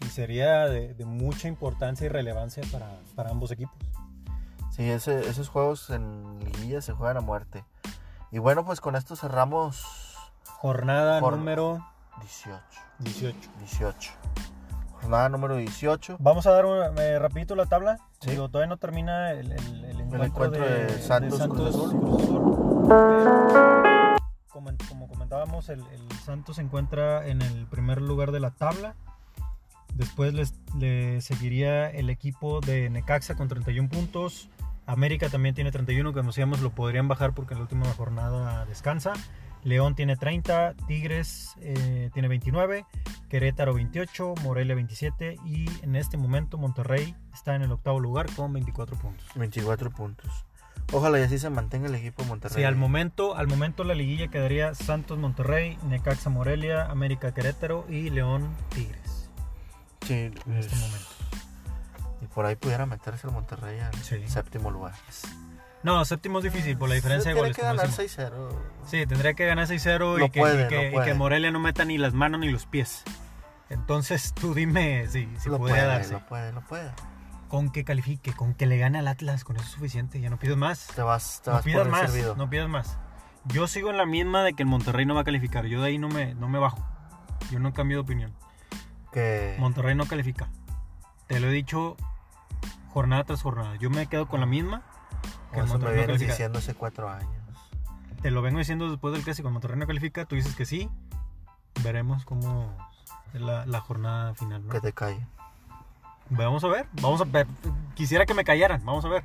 y 0.00 0.06
sería 0.06 0.66
de, 0.68 0.94
de 0.94 1.04
mucha 1.04 1.48
importancia 1.48 2.06
y 2.06 2.08
relevancia 2.08 2.62
para, 2.72 2.90
para 3.14 3.30
ambos 3.30 3.50
equipos. 3.50 3.76
Sí, 4.70 4.90
ese- 4.90 5.28
esos 5.28 5.48
juegos 5.48 5.90
en 5.90 6.40
liguilla 6.40 6.80
se 6.82 6.92
juegan 6.92 7.16
a 7.16 7.20
muerte. 7.20 7.64
Y 8.32 8.38
bueno, 8.38 8.64
pues 8.64 8.80
con 8.80 8.96
esto 8.96 9.14
cerramos 9.14 9.84
Jornada 10.46 11.20
Jor- 11.20 11.36
número 11.36 11.86
18. 12.20 12.60
18. 12.98 13.50
18. 13.60 14.12
Jornada 15.04 15.28
número 15.28 15.56
18. 15.56 16.16
Vamos 16.18 16.46
a 16.46 16.52
dar 16.52 16.64
un, 16.64 16.98
eh, 16.98 17.18
rapidito 17.18 17.54
la 17.54 17.66
tabla. 17.66 17.98
Sí. 18.20 18.30
Digo, 18.30 18.48
todavía 18.48 18.68
no 18.70 18.78
termina 18.78 19.32
el, 19.32 19.52
el- 19.52 19.84
el 19.84 20.00
encuentro, 20.00 20.24
encuentro 20.24 20.64
de, 20.64 20.86
de 20.86 20.98
Santos 21.02 21.40
Cruz 21.46 21.68
Azul. 21.68 22.00
Cruz 22.00 22.22
Azul. 22.22 22.86
Pero, 22.88 24.16
como, 24.50 24.70
como 24.88 25.08
comentábamos, 25.08 25.68
el, 25.68 25.82
Santos 26.24 26.56
se 26.56 26.62
encuentra 26.62 27.26
en 27.26 27.42
el 27.42 27.66
primer 27.66 28.00
lugar 28.00 28.32
de 28.32 28.40
la 28.40 28.50
tabla. 28.52 28.94
Después 29.92 30.32
le 30.78 31.20
seguiría 31.20 31.90
el 31.90 32.08
equipo 32.08 32.60
de 32.60 32.88
Necaxa 32.88 33.34
con 33.36 33.48
31 33.48 33.90
puntos. 33.90 34.48
América 34.86 35.28
también 35.28 35.54
tiene 35.54 35.70
31, 35.70 36.14
como 36.14 36.28
decíamos, 36.28 36.60
lo 36.60 36.70
podrían 36.70 37.08
bajar 37.08 37.34
porque 37.34 37.52
en 37.54 37.58
la 37.60 37.62
última 37.64 37.86
jornada 37.92 38.64
descansa. 38.64 39.12
León 39.64 39.94
tiene 39.94 40.16
30, 40.16 40.74
Tigres 40.86 41.54
eh, 41.60 42.10
tiene 42.12 42.28
29, 42.28 42.84
Querétaro 43.28 43.74
28, 43.74 44.34
Morelia 44.42 44.74
27 44.74 45.36
y 45.44 45.68
en 45.82 45.96
este 45.96 46.16
momento 46.16 46.58
Monterrey 46.58 47.16
está 47.32 47.56
en 47.56 47.62
el 47.62 47.72
octavo 47.72 47.98
lugar 47.98 48.26
con 48.34 48.52
24 48.52 48.96
puntos. 48.98 49.26
24 49.34 49.90
puntos. 49.90 50.44
Ojalá 50.92 51.18
y 51.18 51.22
así 51.22 51.38
se 51.38 51.48
mantenga 51.48 51.88
el 51.88 51.94
equipo 51.94 52.22
de 52.22 52.28
Monterrey. 52.28 52.56
Sí, 52.58 52.64
al 52.64 52.76
momento, 52.76 53.34
al 53.36 53.46
momento 53.48 53.84
la 53.84 53.94
liguilla 53.94 54.28
quedaría 54.28 54.74
Santos 54.74 55.18
Monterrey, 55.18 55.78
Necaxa 55.88 56.28
Morelia, 56.28 56.84
América 56.90 57.32
Querétaro 57.32 57.86
y 57.88 58.10
León 58.10 58.48
Tigres 58.68 59.30
Sí, 60.02 60.12
en 60.14 60.34
este 60.56 60.74
es- 60.74 60.80
momento. 60.80 61.06
Y 62.20 62.26
por 62.26 62.44
ahí 62.44 62.56
pudiera 62.56 62.84
meterse 62.84 63.26
el 63.26 63.32
Monterrey 63.32 63.80
al 63.80 63.94
Sí. 64.02 64.22
séptimo 64.28 64.70
lugar. 64.70 64.92
No, 65.84 66.04
séptimo 66.04 66.38
es 66.38 66.44
difícil 66.44 66.76
por 66.76 66.88
la 66.88 66.96
diferencia 66.96 67.32
de 67.32 67.38
goles. 67.38 67.54
que 67.54 67.62
como 67.62 67.74
ganar 67.76 67.88
decimos. 67.94 68.32
6-0. 68.32 68.48
Sí, 68.86 69.06
tendría 69.06 69.34
que 69.34 69.46
ganar 69.46 69.66
6-0 69.68 70.18
Lo 70.18 70.26
y, 70.26 70.30
que, 70.30 70.40
puede, 70.40 70.64
y 70.64 70.68
que- 70.68 70.74
lo 70.76 70.82
y 70.82 70.90
que 70.90 70.92
puede. 70.96 71.14
Morelia 71.14 71.50
no 71.52 71.60
meta 71.60 71.84
ni 71.84 71.98
las 71.98 72.14
manos 72.14 72.40
ni 72.40 72.50
los 72.50 72.66
pies. 72.66 73.04
Entonces 73.70 74.32
tú 74.40 74.54
dime 74.54 75.06
si, 75.08 75.28
si 75.38 75.48
lo 75.48 75.58
podría 75.58 75.76
puede, 75.76 75.86
darse. 75.86 76.12
lo 76.14 76.26
puede, 76.26 76.52
lo 76.52 76.60
puede. 76.62 76.90
Con 77.48 77.70
que 77.70 77.84
califique, 77.84 78.32
con 78.32 78.54
que 78.54 78.66
le 78.66 78.78
gane 78.78 78.98
al 78.98 79.06
Atlas, 79.08 79.44
con 79.44 79.56
eso 79.56 79.64
es 79.66 79.70
suficiente. 79.70 80.20
Ya 80.20 80.30
no 80.30 80.38
pides 80.38 80.56
más. 80.56 80.88
Te 80.94 81.02
vas, 81.02 81.40
te 81.44 81.50
No 81.50 81.56
vas 81.56 81.64
pidas 81.64 81.86
más. 81.86 82.10
servido. 82.10 82.34
No 82.34 82.50
pidas 82.50 82.68
más. 82.68 82.98
Yo 83.44 83.66
sigo 83.68 83.90
en 83.90 83.98
la 83.98 84.06
misma 84.06 84.42
de 84.42 84.54
que 84.54 84.62
el 84.62 84.68
Monterrey 84.68 85.04
no 85.06 85.14
va 85.14 85.20
a 85.20 85.24
calificar. 85.24 85.66
Yo 85.66 85.80
de 85.82 85.88
ahí 85.88 85.98
no 85.98 86.08
me, 86.08 86.34
no 86.34 86.48
me 86.48 86.58
bajo. 86.58 86.82
Yo 87.50 87.58
no 87.60 87.72
cambio 87.74 87.98
de 87.98 88.00
opinión. 88.02 88.34
Que 89.12 89.54
Monterrey 89.60 89.94
no 89.94 90.06
califica. 90.06 90.48
Te 91.28 91.38
lo 91.40 91.48
he 91.48 91.52
dicho 91.52 91.96
jornada 92.88 93.24
tras 93.24 93.42
jornada. 93.42 93.76
Yo 93.76 93.90
me 93.90 94.06
quedo 94.06 94.26
con 94.26 94.40
la 94.40 94.46
misma. 94.46 94.82
Que 95.54 95.62
me 95.62 95.68
Monterrey 95.68 95.92
no 95.92 95.96
vienes 95.96 96.06
califica. 96.06 96.32
diciendo 96.32 96.58
hace 96.58 96.74
cuatro 96.74 97.08
años. 97.08 97.30
Te 98.22 98.30
lo 98.30 98.42
vengo 98.42 98.58
diciendo 98.58 98.90
después 98.90 99.12
del 99.14 99.22
clásico. 99.22 99.50
Monterrey 99.50 99.78
no 99.78 99.86
califica, 99.86 100.24
tú 100.24 100.34
dices 100.36 100.54
que 100.54 100.64
sí. 100.64 100.88
Veremos 101.82 102.24
cómo 102.24 102.74
es 103.34 103.40
la, 103.40 103.66
la 103.66 103.80
jornada 103.80 104.34
final. 104.34 104.64
¿no? 104.64 104.70
Que 104.70 104.80
te 104.80 104.92
calle. 104.92 105.26
Vamos 106.30 106.64
a 106.64 106.68
ver. 106.68 106.86
Vamos 107.02 107.20
a 107.20 107.24
ver. 107.24 107.46
Quisiera 107.94 108.24
que 108.24 108.34
me 108.34 108.44
callaran. 108.44 108.84
Vamos 108.84 109.04
a 109.04 109.08
ver. 109.08 109.24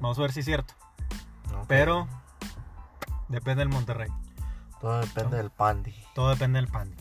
Vamos 0.00 0.18
a 0.18 0.22
ver 0.22 0.32
si 0.32 0.40
es 0.40 0.46
cierto. 0.46 0.74
Pero 1.66 2.06
depende 3.28 3.60
del 3.60 3.68
Monterrey. 3.68 4.10
Todo 4.80 5.00
depende 5.00 5.38
del 5.38 5.50
pandi. 5.50 5.94
Todo 6.14 6.30
depende 6.30 6.60
del 6.60 6.68
pan. 6.68 6.94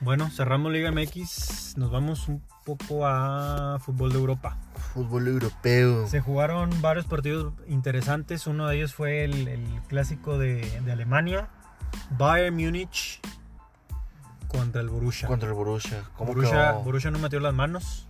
Bueno, 0.00 0.28
cerramos 0.30 0.72
Liga 0.72 0.90
MX. 0.90 1.76
Nos 1.76 1.90
vamos 1.90 2.28
un 2.28 2.42
poco 2.64 3.06
a 3.06 3.78
fútbol 3.80 4.12
de 4.12 4.18
Europa. 4.18 4.56
Fútbol 4.94 5.28
europeo. 5.28 6.06
Se 6.08 6.20
jugaron 6.20 6.70
varios 6.82 7.06
partidos 7.06 7.52
interesantes. 7.68 8.46
Uno 8.46 8.66
de 8.66 8.76
ellos 8.76 8.94
fue 8.94 9.24
el, 9.24 9.46
el 9.48 9.64
clásico 9.88 10.38
de, 10.38 10.80
de 10.80 10.92
Alemania. 10.92 11.48
Bayern 12.10 12.56
Múnich 12.56 13.20
contra 14.48 14.80
el 14.80 14.88
Borussia. 14.88 15.28
Contra 15.28 15.48
el 15.48 15.54
Borussia. 15.54 16.02
¿Cómo 16.16 16.32
Borussia, 16.34 16.70
quedó? 16.72 16.82
Borussia 16.82 17.10
no 17.10 17.18
metió 17.20 17.38
las 17.40 17.54
manos. 17.54 18.06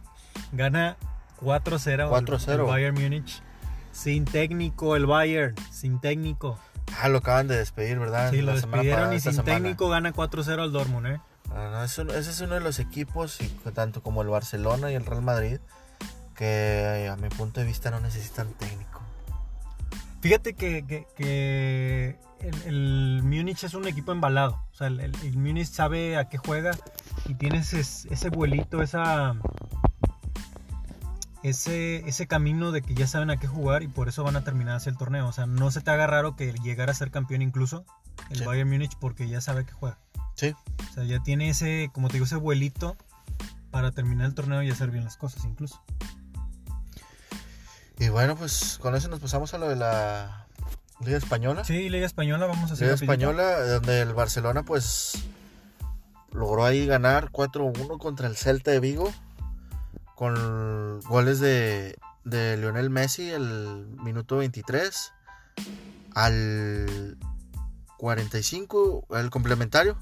Gana 0.52 0.96
4-0 1.42 1.88
el- 2.18 2.26
4-0. 2.26 2.52
el 2.52 2.62
Bayern 2.62 2.94
Múnich. 3.00 3.42
Sin 3.92 4.24
técnico 4.24 4.96
el 4.96 5.04
Bayern. 5.06 5.54
Sin 5.70 6.00
técnico. 6.00 6.58
Ah, 7.00 7.08
lo 7.08 7.18
acaban 7.18 7.48
de 7.48 7.56
despedir, 7.56 7.98
¿verdad? 7.98 8.30
Sí, 8.30 8.40
lo 8.40 8.46
La 8.46 8.52
despidieron 8.54 9.12
y 9.12 9.20
sin 9.20 9.32
semana. 9.34 9.54
técnico 9.54 9.88
gana 9.90 10.12
4-0 10.14 10.62
al 10.62 10.72
Dortmund, 10.72 11.06
¿eh? 11.06 11.20
No, 11.54 11.84
es 11.84 11.98
un- 11.98 12.10
ese 12.10 12.30
es 12.30 12.40
uno 12.40 12.54
de 12.54 12.60
los 12.60 12.78
equipos, 12.78 13.40
y 13.40 13.48
tanto 13.74 14.02
como 14.02 14.22
el 14.22 14.28
Barcelona 14.28 14.90
y 14.90 14.94
el 14.94 15.04
Real 15.06 15.22
Madrid, 15.22 15.58
que 16.34 17.08
a 17.12 17.16
mi 17.16 17.28
punto 17.28 17.60
de 17.60 17.66
vista 17.66 17.90
no 17.90 18.00
necesitan 18.00 18.48
técnico. 18.54 19.00
Fíjate 20.20 20.54
que, 20.54 20.84
que- 20.86 21.06
que 21.16 22.16
el, 22.40 22.62
el 22.66 23.22
Múnich 23.24 23.64
es 23.64 23.74
un 23.74 23.86
equipo 23.86 24.12
embalado. 24.12 24.62
O 24.72 24.74
sea, 24.74 24.86
el, 24.86 25.00
el- 25.00 25.14
el 25.22 25.36
Múnich 25.36 25.66
sabe 25.68 26.16
a 26.16 26.28
qué 26.28 26.38
juega 26.38 26.70
y 27.26 27.34
tiene 27.34 27.58
ese, 27.58 27.80
ese 27.80 28.28
vuelito, 28.30 28.82
esa, 28.82 29.34
ese, 31.42 32.08
ese 32.08 32.26
camino 32.26 32.70
de 32.72 32.82
que 32.82 32.94
ya 32.94 33.06
saben 33.06 33.30
a 33.30 33.36
qué 33.36 33.46
jugar 33.48 33.82
y 33.82 33.88
por 33.88 34.08
eso 34.08 34.22
van 34.22 34.36
a 34.36 34.44
terminar 34.44 34.76
así 34.76 34.88
el 34.88 34.96
torneo. 34.96 35.26
O 35.26 35.32
sea, 35.32 35.46
no 35.46 35.70
se 35.70 35.80
te 35.80 35.90
haga 35.90 36.06
raro 36.06 36.36
que 36.36 36.52
llegara 36.52 36.92
a 36.92 36.94
ser 36.94 37.10
campeón 37.10 37.42
incluso 37.42 37.84
el 38.30 38.38
Sí. 38.38 38.44
Bayern 38.44 38.70
Múnich 38.70 38.96
porque 39.00 39.28
ya 39.28 39.40
sabe 39.40 39.62
a 39.62 39.64
qué 39.64 39.72
juega. 39.72 39.98
Sí. 40.34 40.54
O 40.90 40.94
sea, 40.94 41.04
ya 41.04 41.22
tiene 41.22 41.50
ese, 41.50 41.90
como 41.92 42.08
te 42.08 42.14
digo, 42.14 42.26
ese 42.26 42.36
vuelito 42.36 42.96
para 43.70 43.90
terminar 43.90 44.26
el 44.26 44.34
torneo 44.34 44.62
y 44.62 44.70
hacer 44.70 44.90
bien 44.90 45.04
las 45.04 45.16
cosas 45.16 45.44
incluso. 45.44 45.82
Y 47.98 48.08
bueno, 48.08 48.36
pues 48.36 48.78
con 48.80 48.94
eso 48.94 49.08
nos 49.08 49.20
pasamos 49.20 49.54
a 49.54 49.58
lo 49.58 49.68
de 49.68 49.76
la 49.76 50.46
Liga 51.00 51.18
Española. 51.18 51.64
Sí, 51.64 51.88
Liga 51.88 52.06
Española, 52.06 52.46
vamos 52.46 52.70
a 52.70 52.74
hacer 52.74 52.86
Liga. 52.86 52.94
Española, 52.94 53.60
donde 53.60 54.00
el 54.00 54.12
Barcelona 54.12 54.62
pues 54.62 55.24
logró 56.32 56.64
ahí 56.64 56.86
ganar 56.86 57.30
4-1 57.30 57.98
contra 57.98 58.28
el 58.28 58.36
Celta 58.36 58.70
de 58.70 58.80
Vigo 58.80 59.12
con 60.14 61.00
goles 61.00 61.40
de, 61.40 61.96
de 62.24 62.56
Lionel 62.56 62.90
Messi 62.90 63.30
el 63.30 63.86
minuto 64.02 64.36
23 64.38 65.12
al 66.14 67.18
45 67.98 69.06
el 69.10 69.30
complementario 69.30 69.96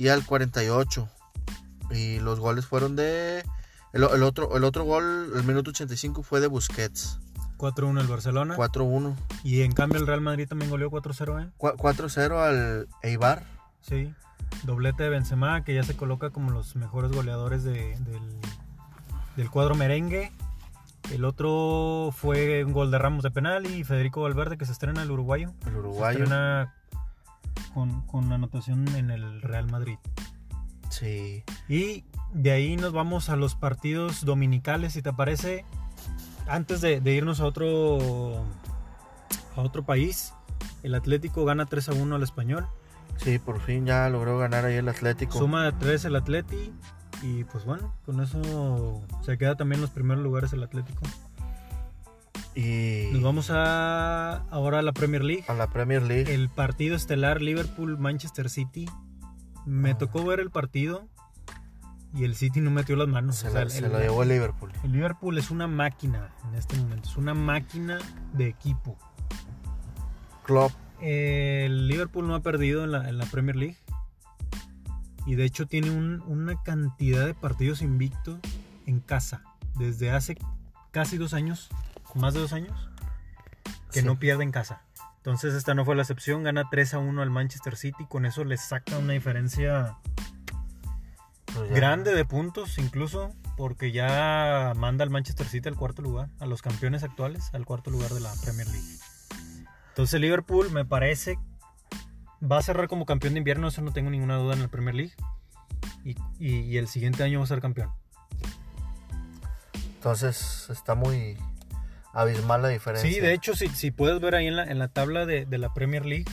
y 0.00 0.08
al 0.08 0.24
48 0.24 1.08
y 1.90 2.18
los 2.20 2.38
goles 2.40 2.66
fueron 2.66 2.96
de 2.96 3.40
el, 3.92 4.04
el 4.04 4.22
otro 4.22 4.56
el 4.56 4.64
otro 4.64 4.84
gol 4.84 5.32
el 5.36 5.42
minuto 5.44 5.70
85 5.70 6.22
fue 6.22 6.40
de 6.40 6.46
Busquets 6.46 7.18
4-1 7.58 8.00
el 8.00 8.06
Barcelona. 8.06 8.56
4-1 8.56 9.14
Y 9.44 9.60
en 9.60 9.72
cambio 9.72 10.00
el 10.00 10.06
Real 10.06 10.22
Madrid 10.22 10.48
también 10.48 10.70
goleó 10.70 10.90
4-0, 10.90 11.44
¿eh? 11.44 11.50
4-0 11.58 12.38
al 12.40 12.88
Eibar 13.02 13.42
Sí. 13.82 14.14
Doblete 14.62 15.02
de 15.02 15.10
Benzema, 15.10 15.62
que 15.62 15.74
ya 15.74 15.82
se 15.82 15.94
coloca 15.94 16.30
como 16.30 16.50
los 16.50 16.74
mejores 16.76 17.12
goleadores 17.12 17.62
de- 17.62 17.96
del, 18.00 18.22
del 19.36 19.50
cuadro 19.50 19.74
merengue. 19.74 20.32
El 21.12 21.24
otro 21.26 22.12
fue 22.16 22.64
un 22.64 22.72
gol 22.72 22.90
de 22.90 22.98
Ramos 22.98 23.22
de 23.22 23.30
penal 23.30 23.66
y 23.66 23.84
Federico 23.84 24.22
Valverde, 24.22 24.56
que 24.56 24.64
se 24.64 24.72
estrena 24.72 25.02
el 25.02 25.10
uruguayo. 25.10 25.52
el 25.66 25.72
Se 25.72 25.78
uruguayo 25.78 26.18
estrena 26.24 26.74
con, 27.74 28.02
con 28.06 28.32
anotación 28.32 28.86
en 28.96 29.10
el 29.10 29.42
Real 29.42 29.70
Madrid. 29.70 29.98
sí 30.88 31.42
Y 31.68 32.04
de 32.32 32.52
ahí 32.52 32.76
nos 32.76 32.92
vamos 32.92 33.28
a 33.28 33.36
los 33.36 33.54
partidos 33.54 34.24
dominicales, 34.24 34.92
si 34.92 35.02
te 35.02 35.12
parece. 35.12 35.64
Antes 36.46 36.80
de, 36.80 37.00
de 37.00 37.14
irnos 37.14 37.40
a 37.40 37.46
otro, 37.46 38.44
a 39.56 39.60
otro 39.60 39.84
país, 39.84 40.34
el 40.82 40.94
Atlético 40.94 41.44
gana 41.44 41.66
3 41.66 41.90
a 41.90 41.92
1 41.92 42.16
al 42.16 42.22
español. 42.22 42.66
Sí, 43.16 43.38
por 43.38 43.60
fin 43.60 43.86
ya 43.86 44.08
logró 44.08 44.38
ganar 44.38 44.64
ahí 44.64 44.76
el 44.76 44.88
Atlético. 44.88 45.38
Suma 45.38 45.64
de 45.64 45.72
3 45.72 46.06
el 46.06 46.16
Atleti. 46.16 46.72
Y 47.22 47.44
pues 47.44 47.66
bueno, 47.66 47.92
con 48.06 48.20
eso 48.20 49.02
se 49.22 49.36
queda 49.36 49.54
también 49.54 49.78
en 49.78 49.82
los 49.82 49.90
primeros 49.90 50.22
lugares 50.22 50.52
el 50.54 50.62
Atlético. 50.62 51.02
Y 52.54 53.08
Nos 53.12 53.22
vamos 53.22 53.50
a 53.50 54.36
ahora 54.50 54.80
a 54.80 54.82
la 54.82 54.92
Premier 54.92 55.22
League. 55.24 55.44
a 55.48 55.54
la 55.54 55.68
Premier 55.68 56.02
League. 56.02 56.32
El 56.34 56.48
partido 56.48 56.96
estelar 56.96 57.40
Liverpool-Manchester 57.42 58.50
City. 58.50 58.86
Me 59.66 59.92
Ah. 59.92 59.98
tocó 59.98 60.24
ver 60.24 60.40
el 60.40 60.50
partido 60.50 61.06
y 62.14 62.24
el 62.24 62.34
City 62.34 62.60
no 62.60 62.70
metió 62.70 62.96
las 62.96 63.08
manos. 63.08 63.36
se 63.36 63.48
O 63.48 63.50
sea, 63.52 63.64
lo, 63.64 63.70
se 63.70 63.78
el- 63.78 63.92
lo 63.92 63.98
llevó 64.00 64.22
el 64.24 64.30
Liverpool. 64.30 64.72
El 64.82 64.92
Liverpool 64.92 65.38
es 65.38 65.50
una 65.50 65.66
máquina 65.68 66.30
en 66.48 66.54
este 66.56 66.76
momento, 66.76 67.08
es 67.08 67.16
una 67.16 67.34
máquina 67.34 67.98
de 68.32 68.48
equipo. 68.48 68.98
Klopp. 70.44 70.72
El 71.00 71.86
Liverpool 71.88 72.26
no 72.26 72.34
ha 72.34 72.40
perdido 72.40 72.84
en 72.84 72.92
la, 72.92 73.08
en 73.08 73.16
la 73.16 73.24
Premier 73.26 73.56
League 73.56 73.76
y 75.26 75.34
de 75.36 75.44
hecho 75.44 75.66
tiene 75.66 75.90
un- 75.90 76.20
una 76.26 76.60
cantidad 76.62 77.24
de 77.26 77.34
partidos 77.34 77.80
invictos 77.82 78.38
en 78.86 79.00
casa 79.00 79.42
desde 79.78 80.10
hace 80.10 80.36
casi 80.90 81.16
dos 81.16 81.32
años, 81.32 81.68
más 82.16 82.34
de 82.34 82.40
dos 82.40 82.52
años, 82.52 82.90
que 83.92 84.00
Sí. 84.00 84.06
no 84.06 84.18
pierde 84.18 84.42
en 84.44 84.52
casa. 84.52 84.82
Entonces 85.18 85.54
esta 85.54 85.74
no 85.74 85.84
fue 85.84 85.94
la 85.96 86.02
excepción, 86.02 86.42
gana 86.44 86.64
3 86.70 86.94
a 86.94 86.98
1 86.98 87.20
al 87.22 87.30
Manchester 87.30 87.76
City, 87.76 88.06
con 88.08 88.24
eso 88.24 88.44
le 88.44 88.56
saca 88.56 88.96
una 88.98 89.12
diferencia 89.12 89.96
Pues 91.54 91.68
grande 91.70 92.14
de 92.14 92.24
puntos 92.24 92.78
incluso 92.78 93.34
porque 93.56 93.90
ya 93.92 94.72
manda 94.76 95.02
al 95.02 95.10
Manchester 95.10 95.46
City 95.46 95.68
al 95.68 95.74
cuarto 95.76 96.00
lugar, 96.00 96.28
a 96.38 96.46
los 96.46 96.62
campeones 96.62 97.02
actuales 97.02 97.50
al 97.52 97.66
cuarto 97.66 97.90
lugar 97.90 98.10
de 98.12 98.20
la 98.20 98.32
Premier 98.42 98.68
League. 98.68 98.98
Entonces 99.88 100.20
Liverpool 100.20 100.70
me 100.70 100.84
parece 100.86 101.38
va 102.40 102.58
a 102.58 102.62
cerrar 102.62 102.88
como 102.88 103.04
campeón 103.04 103.34
de 103.34 103.38
invierno, 103.38 103.68
eso 103.68 103.82
no 103.82 103.92
tengo 103.92 104.08
ninguna 104.10 104.36
duda 104.36 104.54
en 104.54 104.62
la 104.62 104.68
Premier 104.68 104.94
League. 104.94 105.12
Y, 106.04 106.16
y- 106.38 106.60
y 106.60 106.76
el 106.78 106.88
siguiente 106.88 107.22
año 107.24 107.40
va 107.40 107.44
a 107.44 107.48
ser 107.48 107.60
campeón. 107.60 107.90
Entonces 109.96 110.68
está 110.70 110.94
muy 110.94 111.36
abismal 112.12 112.62
la 112.62 112.68
diferencia. 112.68 113.10
Sí, 113.10 113.20
de 113.20 113.32
hecho, 113.32 113.54
si, 113.54 113.68
si 113.68 113.90
puedes 113.90 114.20
ver 114.20 114.34
ahí 114.34 114.46
en 114.46 114.56
la, 114.56 114.64
en 114.64 114.78
la 114.78 114.88
tabla 114.88 115.26
de, 115.26 115.46
de 115.46 115.58
la 115.58 115.72
Premier 115.74 116.04
League, 116.06 116.24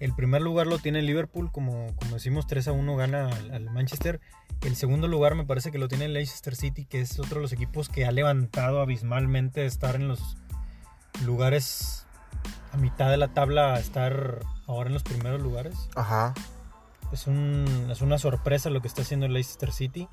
el 0.00 0.14
primer 0.14 0.42
lugar 0.42 0.66
lo 0.66 0.78
tiene 0.78 1.00
Liverpool, 1.02 1.50
como, 1.52 1.86
como 1.96 2.14
decimos, 2.14 2.46
3 2.46 2.68
a 2.68 2.72
1 2.72 2.96
gana 2.96 3.28
al, 3.28 3.50
al 3.52 3.70
Manchester. 3.70 4.20
El 4.62 4.76
segundo 4.76 5.08
lugar 5.08 5.34
me 5.34 5.44
parece 5.44 5.70
que 5.70 5.78
lo 5.78 5.88
tiene 5.88 6.06
el 6.06 6.12
Leicester 6.14 6.54
City, 6.56 6.84
que 6.84 7.00
es 7.00 7.18
otro 7.18 7.36
de 7.36 7.42
los 7.42 7.52
equipos 7.52 7.88
que 7.88 8.04
ha 8.04 8.10
levantado 8.12 8.80
abismalmente 8.80 9.60
de 9.60 9.66
estar 9.66 9.94
en 9.94 10.08
los 10.08 10.36
lugares 11.24 12.06
a 12.72 12.76
mitad 12.76 13.08
de 13.10 13.16
la 13.16 13.28
tabla 13.28 13.74
a 13.74 13.78
estar 13.78 14.40
ahora 14.66 14.88
en 14.88 14.94
los 14.94 15.02
primeros 15.02 15.40
lugares. 15.40 15.74
Ajá. 15.94 16.34
Es, 17.12 17.26
un- 17.26 17.88
es 17.90 18.00
una 18.02 18.18
sorpresa 18.18 18.70
lo 18.70 18.80
que 18.82 18.88
está 18.88 19.02
haciendo 19.02 19.26
el 19.26 19.32
Leicester 19.32 19.70
City, 19.72 20.08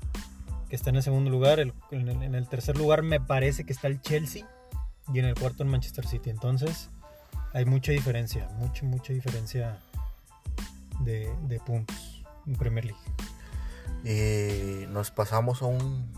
que 0.69 0.75
está 0.75 0.89
en 0.91 0.97
el 0.97 1.03
segundo 1.03 1.31
lugar. 1.31 1.59
El- 1.59 1.73
en, 1.91 2.07
el, 2.07 2.21
en 2.23 2.35
el 2.35 2.47
tercer 2.47 2.77
lugar 2.77 3.01
me 3.01 3.19
parece 3.19 3.65
que 3.65 3.73
está 3.73 3.87
el 3.87 3.99
Chelsea 4.01 4.47
y 5.13 5.19
en 5.19 5.25
el 5.25 5.35
cuarto 5.35 5.63
el 5.63 5.69
Manchester 5.69 6.07
City. 6.07 6.29
Entonces 6.29 6.89
hay 7.53 7.65
mucha 7.65 7.91
diferencia, 7.91 8.47
mucha, 8.57 8.85
mucha 8.85 9.13
diferencia 9.13 9.77
de, 11.01 11.33
de 11.47 11.59
puntos 11.59 12.23
en 12.47 12.55
Premier 12.55 12.85
League. 12.85 12.99
Y 14.03 14.87
nos 14.87 15.11
pasamos 15.11 15.61
a 15.61 15.65
un, 15.65 16.11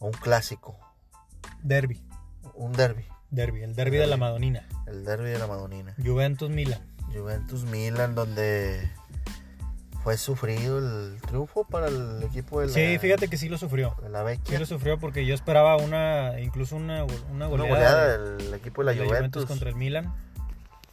a 0.00 0.04
un 0.04 0.12
clásico, 0.12 0.78
Derby, 1.62 2.00
un 2.54 2.72
derby. 2.72 3.04
derby, 3.30 3.62
el 3.62 3.74
derby 3.74 3.98
de 3.98 4.06
la 4.06 4.16
Madonina. 4.16 4.66
El 4.86 5.04
derby 5.04 5.30
de 5.30 5.38
la 5.38 5.46
Madonina. 5.46 5.94
Juventus 6.02 6.50
Milan. 6.50 6.80
Juventus 7.12 7.64
Milan, 7.64 8.14
donde 8.14 8.90
fue 10.04 10.16
sufrido 10.18 10.78
el 10.78 11.18
triunfo 11.22 11.64
para 11.64 11.88
el 11.88 12.22
equipo 12.22 12.60
de 12.60 12.66
la, 12.66 12.72
Sí, 12.74 12.98
fíjate 12.98 13.26
que 13.28 13.38
sí 13.38 13.48
lo 13.48 13.56
sufrió. 13.58 13.96
de 14.02 14.10
la 14.10 14.22
Sí 14.44 14.56
lo 14.58 14.66
sufrió 14.66 14.98
porque 14.98 15.24
yo 15.24 15.34
esperaba 15.34 15.78
una, 15.78 16.38
incluso 16.40 16.76
una, 16.76 17.04
una 17.04 17.16
Una 17.32 17.46
goleada. 17.48 17.68
goleada 17.70 18.18
del 18.36 18.52
equipo 18.54 18.84
de 18.84 18.94
la, 18.94 19.00
de 19.00 19.06
Juventus. 19.08 19.46
contra 19.46 19.70
el 19.70 19.76
Milan. 19.76 20.14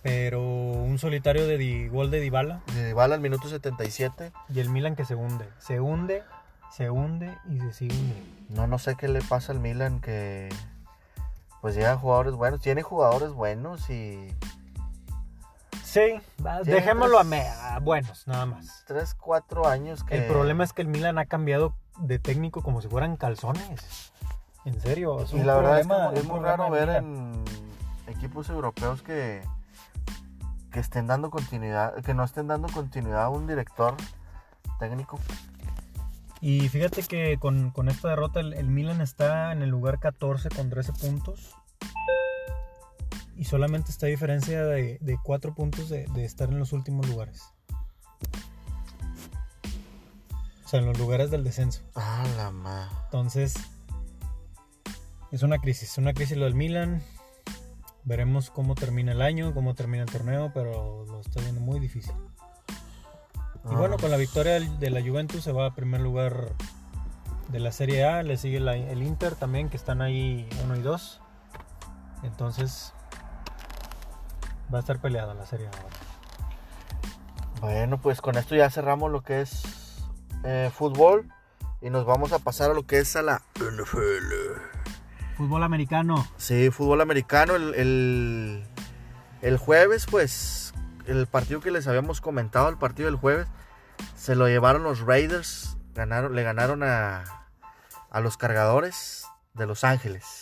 Pero 0.01 0.41
un 0.41 0.97
solitario 0.97 1.45
de 1.45 1.57
Di- 1.57 1.87
gol 1.89 2.09
de 2.09 2.19
Dybala 2.21 2.61
De 2.73 2.87
Dybala 2.87 3.13
al 3.15 3.21
minuto 3.21 3.47
77. 3.49 4.31
y 4.49 4.59
el 4.61 4.69
Milan 4.69 4.95
que 4.95 5.05
se 5.05 5.13
hunde. 5.13 5.45
Se 5.59 5.79
hunde, 5.79 6.23
se 6.75 6.89
hunde 6.89 7.31
y 7.49 7.59
se 7.59 7.73
sigue 7.73 7.93
hundiendo. 7.95 8.25
No, 8.49 8.65
no 8.67 8.79
sé 8.79 8.95
qué 8.95 9.07
le 9.09 9.21
pasa 9.21 9.51
al 9.51 9.59
Milan 9.59 9.99
que 10.01 10.47
pues 11.61 11.75
llegan 11.75 11.99
jugadores 11.99 12.33
buenos, 12.33 12.61
tiene 12.61 12.81
jugadores 12.81 13.29
buenos 13.31 13.89
y 13.91 14.33
Sí, 15.91 16.21
dejémoslo 16.63 17.17
a, 17.19 17.21
tres- 17.23 17.29
me- 17.29 17.47
a 17.49 17.79
buenos, 17.79 18.25
nada 18.27 18.45
más. 18.45 18.83
3, 18.87 19.13
4 19.15 19.67
años 19.67 20.03
que... 20.05 20.15
El 20.15 20.27
problema 20.27 20.63
es 20.63 20.71
que 20.71 20.81
el 20.81 20.87
Milan 20.87 21.17
ha 21.17 21.25
cambiado 21.25 21.75
de 21.99 22.17
técnico 22.17 22.61
como 22.63 22.81
si 22.81 22.87
fueran 22.87 23.17
calzones. 23.17 24.13
En 24.63 24.79
serio. 24.79 25.21
es 25.21 25.33
Y 25.33 25.37
un 25.39 25.47
la 25.47 25.55
verdad 25.55 25.79
es, 25.81 25.87
que 25.87 26.19
es 26.19 26.25
muy 26.25 26.39
raro 26.39 26.69
ver 26.69 26.89
en 26.89 27.43
equipos 28.07 28.49
europeos 28.49 29.01
que, 29.01 29.41
que 30.71 30.79
estén 30.79 31.07
dando 31.07 31.29
continuidad, 31.29 31.95
que 32.03 32.13
no 32.13 32.23
estén 32.23 32.47
dando 32.47 32.69
continuidad 32.69 33.23
a 33.23 33.29
un 33.29 33.47
director 33.47 33.95
técnico. 34.79 35.19
Y 36.39 36.69
fíjate 36.69 37.03
que 37.03 37.37
con, 37.37 37.69
con 37.71 37.89
esta 37.89 38.09
derrota 38.09 38.39
el, 38.39 38.53
el 38.53 38.67
Milan 38.67 39.01
está 39.01 39.51
en 39.51 39.61
el 39.61 39.69
lugar 39.69 39.99
14 39.99 40.49
con 40.49 40.69
13 40.69 40.93
puntos. 40.93 41.55
Y 43.41 43.45
solamente 43.45 43.89
está 43.89 44.05
a 44.05 44.09
diferencia 44.09 44.63
de, 44.63 44.99
de 45.01 45.17
4 45.23 45.55
puntos 45.55 45.89
de, 45.89 46.05
de 46.13 46.25
estar 46.25 46.49
en 46.49 46.59
los 46.59 46.73
últimos 46.73 47.07
lugares. 47.09 47.41
O 50.63 50.67
sea, 50.67 50.79
en 50.79 50.85
los 50.85 50.99
lugares 50.99 51.31
del 51.31 51.43
descenso. 51.43 51.81
Ah, 51.95 52.23
la 52.37 52.51
ma. 52.51 52.87
Entonces, 53.05 53.55
es 55.31 55.41
una 55.41 55.57
crisis, 55.57 55.89
es 55.89 55.97
una 55.97 56.13
crisis 56.13 56.37
lo 56.37 56.45
del 56.45 56.53
Milan. 56.53 57.01
Veremos 58.03 58.51
cómo 58.51 58.75
termina 58.75 59.11
el 59.11 59.23
año, 59.23 59.55
cómo 59.55 59.73
termina 59.73 60.03
el 60.03 60.09
torneo, 60.11 60.51
pero 60.53 61.03
lo 61.07 61.21
está 61.21 61.41
viendo 61.41 61.61
muy 61.61 61.79
difícil. 61.79 62.13
Y 63.71 63.73
bueno, 63.73 63.97
con 63.97 64.11
la 64.11 64.17
victoria 64.17 64.53
del- 64.53 64.79
de 64.79 64.91
la 64.91 65.01
Juventus 65.01 65.43
se 65.43 65.51
va 65.51 65.65
a 65.65 65.73
primer 65.73 66.01
lugar 66.01 66.53
de 67.49 67.59
la 67.59 67.71
Serie 67.71 68.05
A, 68.05 68.21
le 68.21 68.37
sigue 68.37 68.59
la- 68.59 68.75
el 68.77 69.01
Inter 69.01 69.33
también, 69.33 69.69
que 69.69 69.77
están 69.77 70.03
ahí 70.03 70.47
1 70.63 70.75
y 70.75 70.81
2. 70.81 71.21
Entonces, 72.23 72.93
va 74.73 74.77
a 74.77 74.81
estar 74.81 74.99
peleada 74.99 75.33
la 75.33 75.45
Serie 75.45 75.67
ahora. 75.67 75.95
Bueno, 77.61 78.01
pues 78.01 78.21
con 78.21 78.37
esto 78.37 78.55
ya 78.55 78.69
cerramos 78.69 79.11
lo 79.11 79.21
que 79.21 79.41
es 79.41 79.63
eh, 80.43 80.71
fútbol 80.73 81.31
y 81.81 81.89
nos 81.89 82.05
vamos 82.05 82.31
a 82.31 82.39
pasar 82.39 82.71
a 82.71 82.73
lo 82.73 82.87
que 82.87 82.99
es 82.99 83.15
a 83.15 83.21
la 83.21 83.41
NFL. 83.55 84.33
Fútbol 85.37 85.63
americano. 85.63 86.27
Sí, 86.37 86.69
fútbol 86.71 87.01
americano. 87.01 87.55
El, 87.55 87.73
el, 87.75 88.63
el 89.41 89.57
jueves, 89.57 90.05
pues, 90.09 90.73
el 91.05 91.27
partido 91.27 91.61
que 91.61 91.71
les 91.71 91.87
habíamos 91.87 92.21
comentado, 92.21 92.69
el 92.69 92.77
partido 92.77 93.07
del 93.07 93.15
jueves, 93.15 93.47
se 94.15 94.35
lo 94.35 94.47
llevaron 94.47 94.83
los 94.83 95.01
Raiders. 95.01 95.77
Ganaron, 95.93 96.35
le 96.35 96.43
ganaron 96.43 96.83
a, 96.83 97.23
a 98.09 98.19
los 98.21 98.37
cargadores 98.37 99.25
de 99.53 99.65
Los 99.65 99.83
Ángeles. 99.83 100.40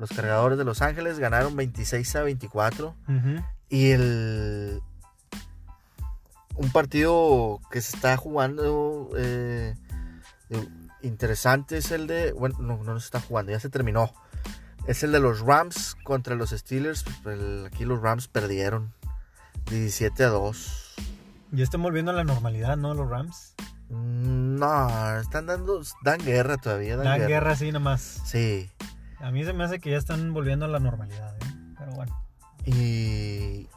Los 0.00 0.10
cargadores 0.10 0.56
de 0.58 0.64
Los 0.64 0.80
Ángeles 0.82 1.18
ganaron 1.20 1.54
26 1.54 2.16
a 2.16 2.22
24. 2.22 2.96
Ujú. 3.06 3.44
Y 3.68 3.90
el. 3.90 4.80
Un 6.56 6.70
partido 6.72 7.60
que 7.70 7.80
se 7.80 7.96
está 7.96 8.16
jugando 8.16 9.10
eh, 9.16 9.74
eh, 10.50 10.68
interesante 11.02 11.76
es 11.78 11.90
el 11.90 12.06
de. 12.06 12.32
Bueno, 12.32 12.56
no, 12.60 12.82
no 12.82 12.98
se 12.98 13.04
está 13.04 13.20
jugando, 13.20 13.52
ya 13.52 13.60
se 13.60 13.68
terminó. 13.70 14.12
Es 14.86 15.02
el 15.02 15.12
de 15.12 15.20
los 15.20 15.40
Rams 15.40 15.96
contra 16.02 16.34
los 16.34 16.50
Steelers. 16.50 17.04
El- 17.26 17.66
aquí 17.66 17.84
los 17.84 18.00
Rams 18.00 18.26
perdieron 18.28 18.92
17 19.70 20.24
a 20.24 20.28
2. 20.28 20.94
Ya 21.52 21.64
están 21.64 21.82
volviendo 21.82 22.10
a 22.10 22.14
la 22.14 22.24
normalidad, 22.24 22.76
¿no? 22.76 22.94
Los 22.94 23.08
Rams. 23.08 23.54
Mm, 23.90 24.56
No, 24.56 25.18
están 25.18 25.46
dando. 25.46 25.82
Dan 26.02 26.18
guerra 26.24 26.56
todavía. 26.56 26.96
Dan, 26.96 27.04
Dan 27.04 27.18
guerra. 27.18 27.28
guerra 27.28 27.50
así 27.52 27.70
nomás. 27.72 28.22
Sí. 28.24 28.70
A 29.20 29.30
mí 29.30 29.44
se 29.44 29.52
me 29.52 29.64
hace 29.64 29.80
que 29.80 29.90
ya 29.90 29.98
están 29.98 30.32
volviendo 30.32 30.64
a 30.64 30.68
la 30.68 30.78
normalidad, 30.80 31.34
¿eh? 31.42 31.54
Pero 31.78 31.92
bueno. 31.92 32.24
Y. 32.64 33.68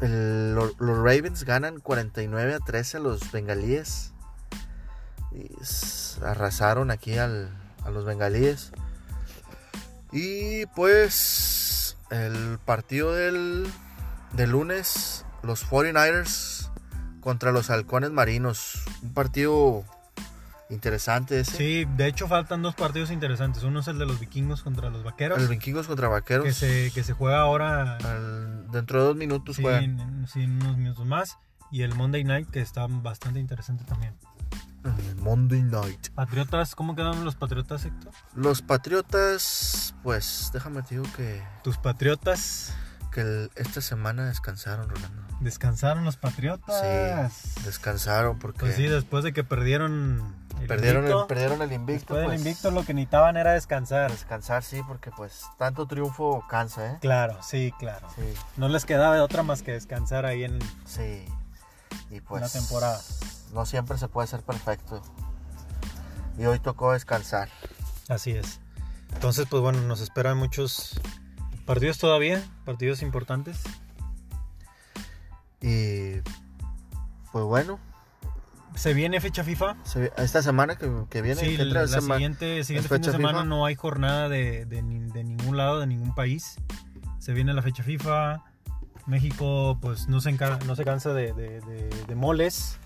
los 0.00 0.76
Ravens 0.78 1.44
ganan 1.44 1.80
49 1.80 2.54
a 2.54 2.58
13 2.60 2.96
a 2.98 3.00
los 3.00 3.30
bengalíes. 3.32 4.12
Y 5.32 5.50
arrasaron 6.24 6.90
aquí 6.90 7.18
al- 7.18 7.50
a 7.84 7.90
los 7.90 8.04
bengalíes. 8.04 8.72
Y 10.12 10.66
pues. 10.66 11.96
El 12.10 12.58
partido 12.64 13.12
del, 13.12 13.66
del 14.32 14.50
lunes. 14.50 15.24
Los 15.42 15.64
49ers 15.68 16.70
contra 17.20 17.52
los 17.52 17.68
halcones 17.70 18.10
marinos. 18.10 18.82
Un 19.02 19.12
partido 19.12 19.84
interesante 20.70 21.40
ese. 21.40 21.56
Sí, 21.56 21.84
de 21.96 22.06
hecho 22.06 22.28
faltan 22.28 22.62
dos 22.62 22.74
partidos 22.74 23.10
interesantes. 23.10 23.62
Uno 23.62 23.80
es 23.80 23.88
el 23.88 23.98
de 23.98 24.06
los 24.06 24.20
vikingos 24.20 24.62
contra 24.62 24.90
los 24.90 25.02
vaqueros. 25.04 25.38
El 25.40 25.48
vikingos 25.48 25.86
contra 25.86 26.08
vaqueros. 26.08 26.44
que, 26.44 26.52
se, 26.52 26.90
que 26.92 27.02
se 27.02 27.12
juega 27.12 27.40
ahora 27.40 27.96
al- 27.96 28.70
dentro 28.70 29.00
de 29.00 29.06
dos 29.08 29.16
minutos 29.16 29.56
sí, 29.56 29.62
juegan. 29.62 30.26
sí, 30.28 30.44
unos 30.44 30.76
minutos 30.76 31.06
más. 31.06 31.38
Y 31.70 31.82
el 31.82 31.94
Monday 31.94 32.24
Night, 32.24 32.48
que 32.50 32.60
está 32.60 32.86
bastante 32.88 33.40
interesante 33.40 33.84
también. 33.84 34.14
El 34.84 35.16
Monday 35.16 35.62
Night. 35.62 36.08
Patriotas, 36.14 36.74
¿cómo 36.74 36.94
quedaron 36.94 37.24
los 37.24 37.34
Patriotas, 37.34 37.84
Héctor? 37.84 38.12
Los 38.34 38.62
Patriotas, 38.62 39.94
pues 40.02 40.50
déjame 40.54 40.82
te 40.82 40.94
digo 40.94 41.06
que, 41.16 41.42
Tus 41.64 41.76
Patriotas 41.76 42.74
que 43.12 43.20
el- 43.22 43.50
esta 43.56 43.80
semana 43.80 44.26
descansaron, 44.26 44.88
Rolando. 44.88 45.22
descansaron 45.40 46.04
los 46.04 46.16
Patriotas. 46.16 47.34
Sí, 47.34 47.62
descansaron 47.64 48.38
porque 48.38 48.60
Pues 48.60 48.76
sí, 48.76 48.84
después 48.86 49.24
de 49.24 49.32
que 49.32 49.44
perdieron 49.44 50.36
el 50.60 50.66
perdieron, 50.66 51.06
el, 51.06 51.26
perdieron 51.26 51.62
el 51.62 51.72
invicto. 51.72 52.14
después 52.14 52.20
del 52.20 52.26
pues, 52.28 52.38
invicto 52.40 52.70
lo 52.70 52.84
que 52.84 52.94
necesitaban 52.94 53.36
era 53.36 53.52
descansar. 53.52 54.10
Descansar, 54.10 54.62
sí, 54.62 54.80
porque 54.86 55.10
pues 55.10 55.44
tanto 55.58 55.86
triunfo 55.86 56.44
cansa, 56.48 56.92
¿eh? 56.92 56.98
Claro, 57.00 57.42
sí, 57.42 57.72
claro. 57.78 58.08
Sí, 58.14 58.22
No 58.56 58.68
les 58.68 58.84
quedaba 58.84 59.14
de 59.14 59.20
otra 59.20 59.42
más 59.42 59.62
que 59.62 59.72
descansar 59.72 60.26
ahí 60.26 60.44
en, 60.44 60.58
sí. 60.84 61.24
Y 62.10 62.20
pues 62.20 62.42
la 62.42 62.48
temporada. 62.48 63.00
no 63.52 63.66
siempre 63.66 63.98
se 63.98 64.08
puede 64.08 64.28
ser 64.28 64.42
perfecto. 64.42 65.02
Y 66.38 66.46
hoy 66.46 66.58
tocó 66.58 66.92
descansar. 66.92 67.48
Así 68.08 68.32
es. 68.32 68.60
Entonces, 69.12 69.46
pues 69.48 69.62
bueno, 69.62 69.80
nos 69.82 70.00
esperan 70.00 70.38
muchos 70.38 71.00
partidos 71.66 71.98
todavía, 71.98 72.42
partidos 72.64 73.02
importantes. 73.02 73.62
Y 75.60 76.20
pues 77.32 77.44
bueno, 77.44 77.78
Se 78.78 78.94
viene 78.94 79.20
fecha 79.20 79.42
FIFA. 79.44 79.76
se- 79.82 80.12
esta 80.16 80.40
semana 80.42 80.76
que, 80.76 80.88
que 81.10 81.20
viene, 81.20 81.40
Sí, 81.40 81.56
la 81.56 81.86
siguiente, 81.88 82.00
siguiente 82.00 82.58
es 82.60 82.66
fin 82.68 82.76
de 82.76 82.82
fecha 82.88 83.10
semana 83.12 83.38
FIFA. 83.38 83.44
no 83.48 83.64
hay 83.66 83.74
jornada 83.74 84.28
de, 84.28 84.64
de 84.66 84.82
ni- 84.82 85.10
de 85.10 85.24
ningún 85.24 85.56
lado, 85.56 85.80
de 85.80 85.86
ningún 85.86 86.14
país. 86.14 86.56
Se 87.18 87.32
viene 87.32 87.52
la 87.54 87.62
fecha 87.62 87.82
FIFA. 87.82 88.42
México, 89.06 89.78
pues 89.80 90.06
no 90.08 90.20
se, 90.20 90.30
enca- 90.30 90.62
no 90.64 90.76
se 90.76 90.84
cansa 90.84 91.12
de, 91.12 91.32
de- 91.32 92.14
moles. 92.14 92.78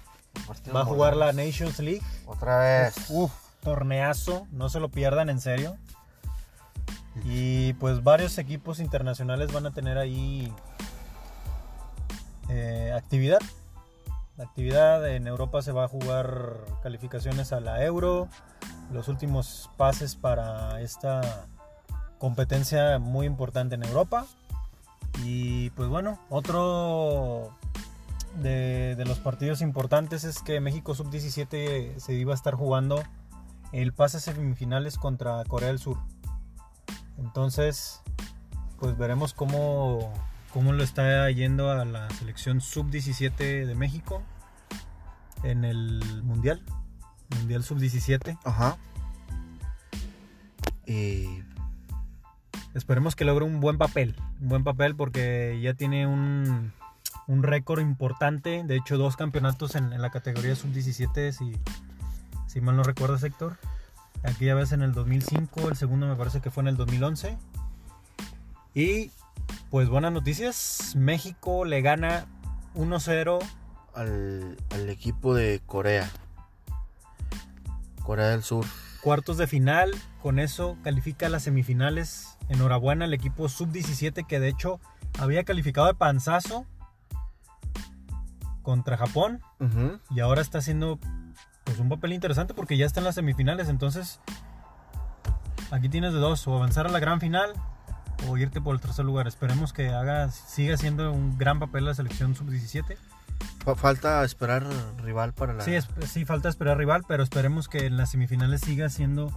Va 0.74 0.81
a 0.81 0.85
jugar 0.85 1.16
la. 1.16 1.33
Nations 1.33 1.78
League. 1.81 2.02
Otra 2.26 2.59
vez. 2.59 2.94
Uf, 3.11 3.33
torneazo, 3.62 4.46
no 4.50 4.68
se 4.70 4.81
lo 4.81 4.88
pierdan 4.88 5.28
en 5.31 5.40
serio. 5.40 5.76
Y 7.24 7.74
pues 7.74 8.02
varios 8.02 8.38
equipos 8.38 8.81
internacionales 8.81 9.52
van 9.52 9.66
a 9.66 9.72
tener 9.72 9.98
ahí 9.98 10.50
eh, 12.48 12.92
actividad. 12.96 13.40
La 14.37 14.45
actividad 14.45 15.07
en 15.09 15.27
Europa 15.27 15.61
se 15.62 15.73
va 15.73 15.85
a 15.85 15.88
jugar 15.88 16.57
calificaciones 16.83 17.53
a 17.53 17.61
la 17.61 17.85
Euro, 17.85 18.29
los 18.90 19.09
últimos 19.09 19.71
pases 19.77 20.16
para 20.16 20.81
esta 20.81 21.47
competencia 22.18 22.99
muy 22.99 23.27
importante 23.27 23.75
en 23.75 23.83
Europa. 23.83 24.27
Y 25.25 25.71
pues 25.71 25.88
bueno, 25.88 26.18
otro 26.31 27.53
de, 28.40 29.03
los 29.07 29.18
partidos 29.18 29.61
importantes 29.61 30.25
es 30.25 30.40
que 30.40 30.61
México 30.61 30.95
Sub-17 30.95 31.99
se 31.99 32.14
iba 32.14 32.33
a 32.33 32.35
estar 32.35 32.55
jugando 32.55 33.03
el 33.73 33.92
pase 33.92 34.21
semifinales 34.21 34.97
contra 34.99 35.45
Corea 35.45 35.68
del 35.68 35.79
Sur. 35.79 35.99
Entonces, 37.18 38.03
pues 38.79 38.97
veremos 38.97 39.35
cómo, 39.35 40.12
cómo 40.53 40.73
lo 40.73 40.83
está 40.85 41.31
yendo 41.31 41.71
a 41.71 41.85
la 41.85 42.11
selección 42.11 42.61
Sub-17 42.61 43.67
de 43.67 43.75
México 43.75 44.23
en 45.43 45.65
el 45.65 46.23
Mundial. 46.23 46.62
Mundial 47.38 47.65
Sub-17. 47.65 48.38
Ajá. 48.45 48.77
Y 50.87 51.43
Esperemos 52.75 53.15
que 53.17 53.25
logre 53.25 53.45
un 53.45 53.61
buen 53.61 53.77
papel. 53.77 54.17
Un 54.41 54.49
buen 54.49 54.65
papel 54.65 54.97
porque 54.97 55.59
ya 55.62 55.75
tiene 55.75 56.07
un, 56.07 56.73
un 57.27 57.43
récord 57.43 57.81
importante. 57.81 58.62
De 58.65 58.77
hecho, 58.77 58.97
dos 58.97 59.17
campeonatos 59.17 59.75
en, 59.75 59.93
en 59.93 60.01
la 60.01 60.11
categoría 60.11 60.57
sub-17, 60.57 61.33
si, 61.33 61.53
si 62.47 62.61
mal 62.62 62.77
no 62.77 62.83
recuerdas, 62.83 63.23
Héctor. 63.23 63.59
Aquella 64.23 64.55
vez 64.55 64.73
en 64.73 64.83
el 64.83 64.93
2005, 64.93 65.69
el 65.69 65.77
segundo 65.77 66.07
me 66.07 66.17
parece 66.17 66.41
que 66.41 66.51
fue 66.51 66.62
en 66.62 66.69
el 66.69 66.77
2011. 66.77 67.37
Y 68.75 69.11
pues 69.70 69.88
buenas 69.88 70.12
noticias. 70.12 70.94
México 70.96 71.64
le 71.64 71.81
gana 71.83 72.26
1-0 72.74 73.38
al, 73.94 74.57
al 74.70 74.90
equipo 74.90 75.35
de 75.35 75.61
Corea. 75.66 76.11
Corea 78.02 78.28
del 78.28 78.42
Sur. 78.42 78.66
cuartos 79.02 79.37
de 79.37 79.46
final. 79.46 79.94
Con 80.20 80.38
eso 80.38 80.76
califica 80.83 81.26
a 81.26 81.28
las 81.28 81.44
semifinales. 81.44 82.37
Enhorabuena 82.48 83.05
al 83.07 83.14
equipo 83.14 83.48
sub-17 83.48 84.26
que 84.26 84.40
de 84.40 84.48
hecho 84.48 84.81
había 85.18 85.44
calificado 85.44 85.87
de 85.87 85.94
panzazo 85.94 86.66
contra 88.62 88.96
Japón 88.96 89.40
y 90.11 90.20
ahora 90.20 90.40
está 90.40 90.59
haciendo 90.59 90.98
pues 91.64 91.78
un 91.78 91.88
papel 91.88 92.12
interesante 92.12 92.55
porque 92.55 92.76
ya 92.76 92.87
está 92.87 93.00
en 93.00 93.05
las 93.05 93.14
semifinales. 93.14 93.68
Entonces 93.68 94.20
aquí 95.70 95.88
tienes 95.88 96.12
de 96.12 96.18
dos, 96.18 96.46
o 96.46 96.57
avanzar 96.57 96.87
a 96.87 96.90
la 96.90 96.98
gran 96.98 97.20
final 97.20 97.52
o 98.29 98.37
irte 98.37 98.61
por 98.61 98.75
el 98.75 98.81
tercer 98.81 99.05
lugar. 99.05 99.27
Esperemos 99.27 99.73
que 99.73 99.89
haga, 99.91 100.31
siga 100.31 100.77
siendo 100.77 101.13
un 101.13 101.39
gran 101.39 101.59
papel 101.59 101.85
la 101.85 101.95
selección 101.95 102.35
sub-17. 102.35 102.97
Fa- 103.65 103.75
Falta 103.75 104.25
esperar 104.25 104.67
rival 105.03 105.33
para 105.33 105.53
la. 105.53 105.65
Sí, 105.65 105.75
es- 105.75 105.89
sí, 106.09 106.25
falta 106.25 106.49
esperar 106.49 106.77
rival, 106.79 107.03
pero 107.09 107.23
esperemos 107.23 107.69
que 107.69 107.87
en 107.87 107.97
las 107.97 108.11
semifinales 108.11 108.61
siga 108.61 108.89
siendo 108.89 109.31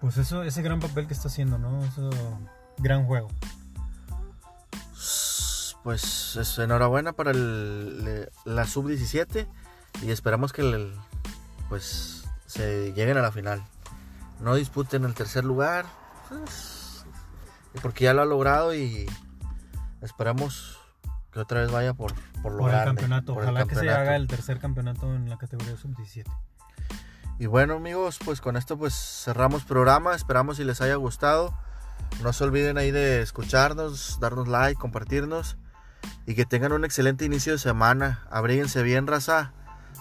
pues 0.00 0.16
eso, 0.16 0.42
ese 0.44 0.62
gran 0.62 0.80
papel 0.80 1.06
que 1.06 1.12
está 1.12 1.28
haciendo, 1.28 1.58
¿no? 1.58 1.84
Eso, 1.84 2.08
gran 2.78 3.04
juego. 3.04 3.28
Pues 5.82 6.36
es 6.36 6.58
enhorabuena 6.58 7.12
para 7.12 7.30
el- 7.30 8.28
la 8.44 8.66
sub-17 8.66 9.46
y 10.02 10.10
esperamos 10.10 10.52
que 10.52 10.60
el- 10.62 10.94
pues 11.68 12.24
se 12.46 12.92
lleguen 12.92 13.16
a 13.16 13.22
la 13.22 13.32
final. 13.32 13.62
No 14.40 14.54
disputen 14.54 15.04
el 15.04 15.14
tercer 15.14 15.44
lugar, 15.44 15.86
pues, 16.28 16.79
porque 17.82 18.04
ya 18.04 18.14
lo 18.14 18.22
ha 18.22 18.26
logrado 18.26 18.74
y 18.74 19.06
esperamos 20.02 20.78
que 21.32 21.40
otra 21.40 21.60
vez 21.60 21.70
vaya 21.70 21.94
por, 21.94 22.12
por, 22.42 22.52
lo 22.52 22.58
Por 22.58 22.70
el 22.70 22.76
grande, 22.76 22.86
campeonato. 22.86 23.34
por 23.34 23.44
el 23.44 23.50
Ojalá 23.50 23.66
que 23.66 23.74
se 23.76 23.90
haga 23.90 24.16
el 24.16 24.26
tercer 24.26 24.58
campeonato 24.58 25.14
en 25.14 25.28
la 25.28 25.38
categoría 25.38 25.76
sub-17. 25.76 26.24
Y 27.38 27.46
bueno 27.46 27.74
amigos, 27.74 28.18
pues 28.24 28.40
con 28.40 28.56
esto 28.56 28.76
pues 28.76 28.94
cerramos 29.24 29.64
programa, 29.64 30.14
esperamos 30.14 30.58
si 30.58 30.64
les 30.64 30.80
haya 30.80 30.96
gustado. 30.96 31.54
No 32.22 32.32
se 32.32 32.44
olviden 32.44 32.76
ahí 32.76 32.90
de 32.90 33.22
escucharnos, 33.22 34.18
darnos 34.20 34.48
like, 34.48 34.78
compartirnos 34.78 35.56
y 36.26 36.34
que 36.34 36.44
tengan 36.44 36.72
un 36.72 36.84
excelente 36.84 37.24
inicio 37.24 37.52
de 37.52 37.58
semana. 37.58 38.26
Abríguense 38.30 38.82
bien, 38.82 39.06
raza. 39.06 39.52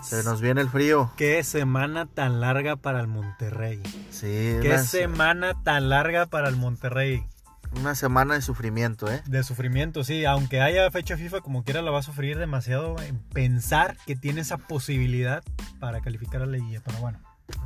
Se 0.03 0.23
nos 0.23 0.41
viene 0.41 0.61
el 0.61 0.69
frío. 0.69 1.11
Qué 1.17 1.43
semana 1.43 2.05
tan 2.07 2.39
larga 2.39 2.77
para 2.77 3.01
el 3.01 3.07
Monterrey. 3.07 3.81
Sí, 4.11 4.57
Qué 4.61 4.77
semana 4.79 5.61
tan 5.63 5.89
larga 5.89 6.25
para 6.25 6.47
el 6.47 6.55
Monterrey. 6.55 7.27
Una 7.75 7.95
semana 7.95 8.33
de 8.35 8.41
sufrimiento, 8.41 9.11
¿eh? 9.11 9.21
De 9.27 9.43
sufrimiento, 9.43 10.03
sí. 10.03 10.25
Aunque 10.25 10.61
haya 10.61 10.89
fecha 10.91 11.17
FIFA, 11.17 11.41
como 11.41 11.63
quiera 11.63 11.81
la 11.81 11.91
va 11.91 11.99
a 11.99 12.03
sufrir 12.03 12.37
demasiado 12.37 12.95
en 13.01 13.19
pensar 13.19 13.95
que 14.05 14.15
tiene 14.15 14.41
esa 14.41 14.57
posibilidad 14.57 15.43
para 15.79 16.01
calificar 16.01 16.41
a 16.41 16.45
la 16.45 16.53
liguilla. 16.53 16.81
Pero 16.83 16.97
bueno, 16.99 17.19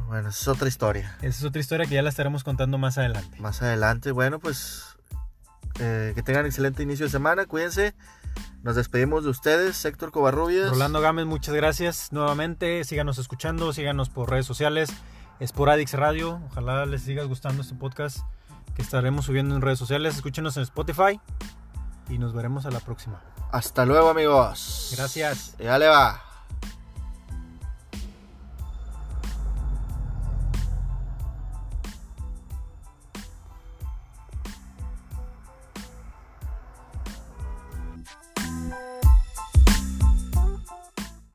Bueno, 0.07 0.29
esa 0.29 0.39
es 0.41 0.47
otra 0.47 0.67
historia. 0.67 1.15
esa 1.19 1.27
es 1.39 1.43
otra 1.43 1.59
historia 1.61 1.85
que 1.85 1.95
ya 1.95 2.01
la 2.01 2.09
estaremos 2.09 2.43
contando 2.43 2.77
más 2.77 2.97
adelante. 2.97 3.39
Más 3.39 3.61
adelante, 3.61 4.11
bueno, 4.11 4.39
pues 4.39 4.97
eh, 5.79 6.11
que 6.15 6.21
tengan 6.21 6.45
excelente 6.45 6.83
inicio 6.83 7.05
de 7.05 7.11
semana. 7.11 7.45
Cuídense. 7.45 7.95
Nos 8.63 8.75
despedimos 8.75 9.23
de 9.25 9.29
ustedes, 9.29 9.83
Héctor 9.83 10.11
Covarrubias. 10.11 10.69
Rolando 10.69 11.01
Gámez, 11.01 11.25
muchas 11.25 11.53
gracias 11.53 12.11
nuevamente. 12.11 12.83
Síganos 12.85 13.17
escuchando, 13.17 13.73
síganos 13.73 14.09
por 14.09 14.29
redes 14.29 14.45
sociales. 14.45 14.89
Sporadix 15.45 15.93
Radio. 15.93 16.41
Ojalá 16.49 16.85
les 16.85 17.01
siga 17.01 17.23
gustando 17.23 17.61
este 17.61 17.75
podcast 17.75 18.19
que 18.75 18.81
estaremos 18.81 19.25
subiendo 19.25 19.55
en 19.55 19.62
redes 19.62 19.79
sociales. 19.79 20.15
Escúchenos 20.15 20.57
en 20.57 20.63
Spotify 20.63 21.19
y 22.09 22.17
nos 22.17 22.33
veremos 22.33 22.65
a 22.65 22.71
la 22.71 22.79
próxima. 22.79 23.21
Hasta 23.51 23.86
luego, 23.86 24.09
amigos. 24.09 24.93
Gracias. 24.97 25.55
Ya 25.57 25.77
le 25.77 25.88
va. 25.88 26.32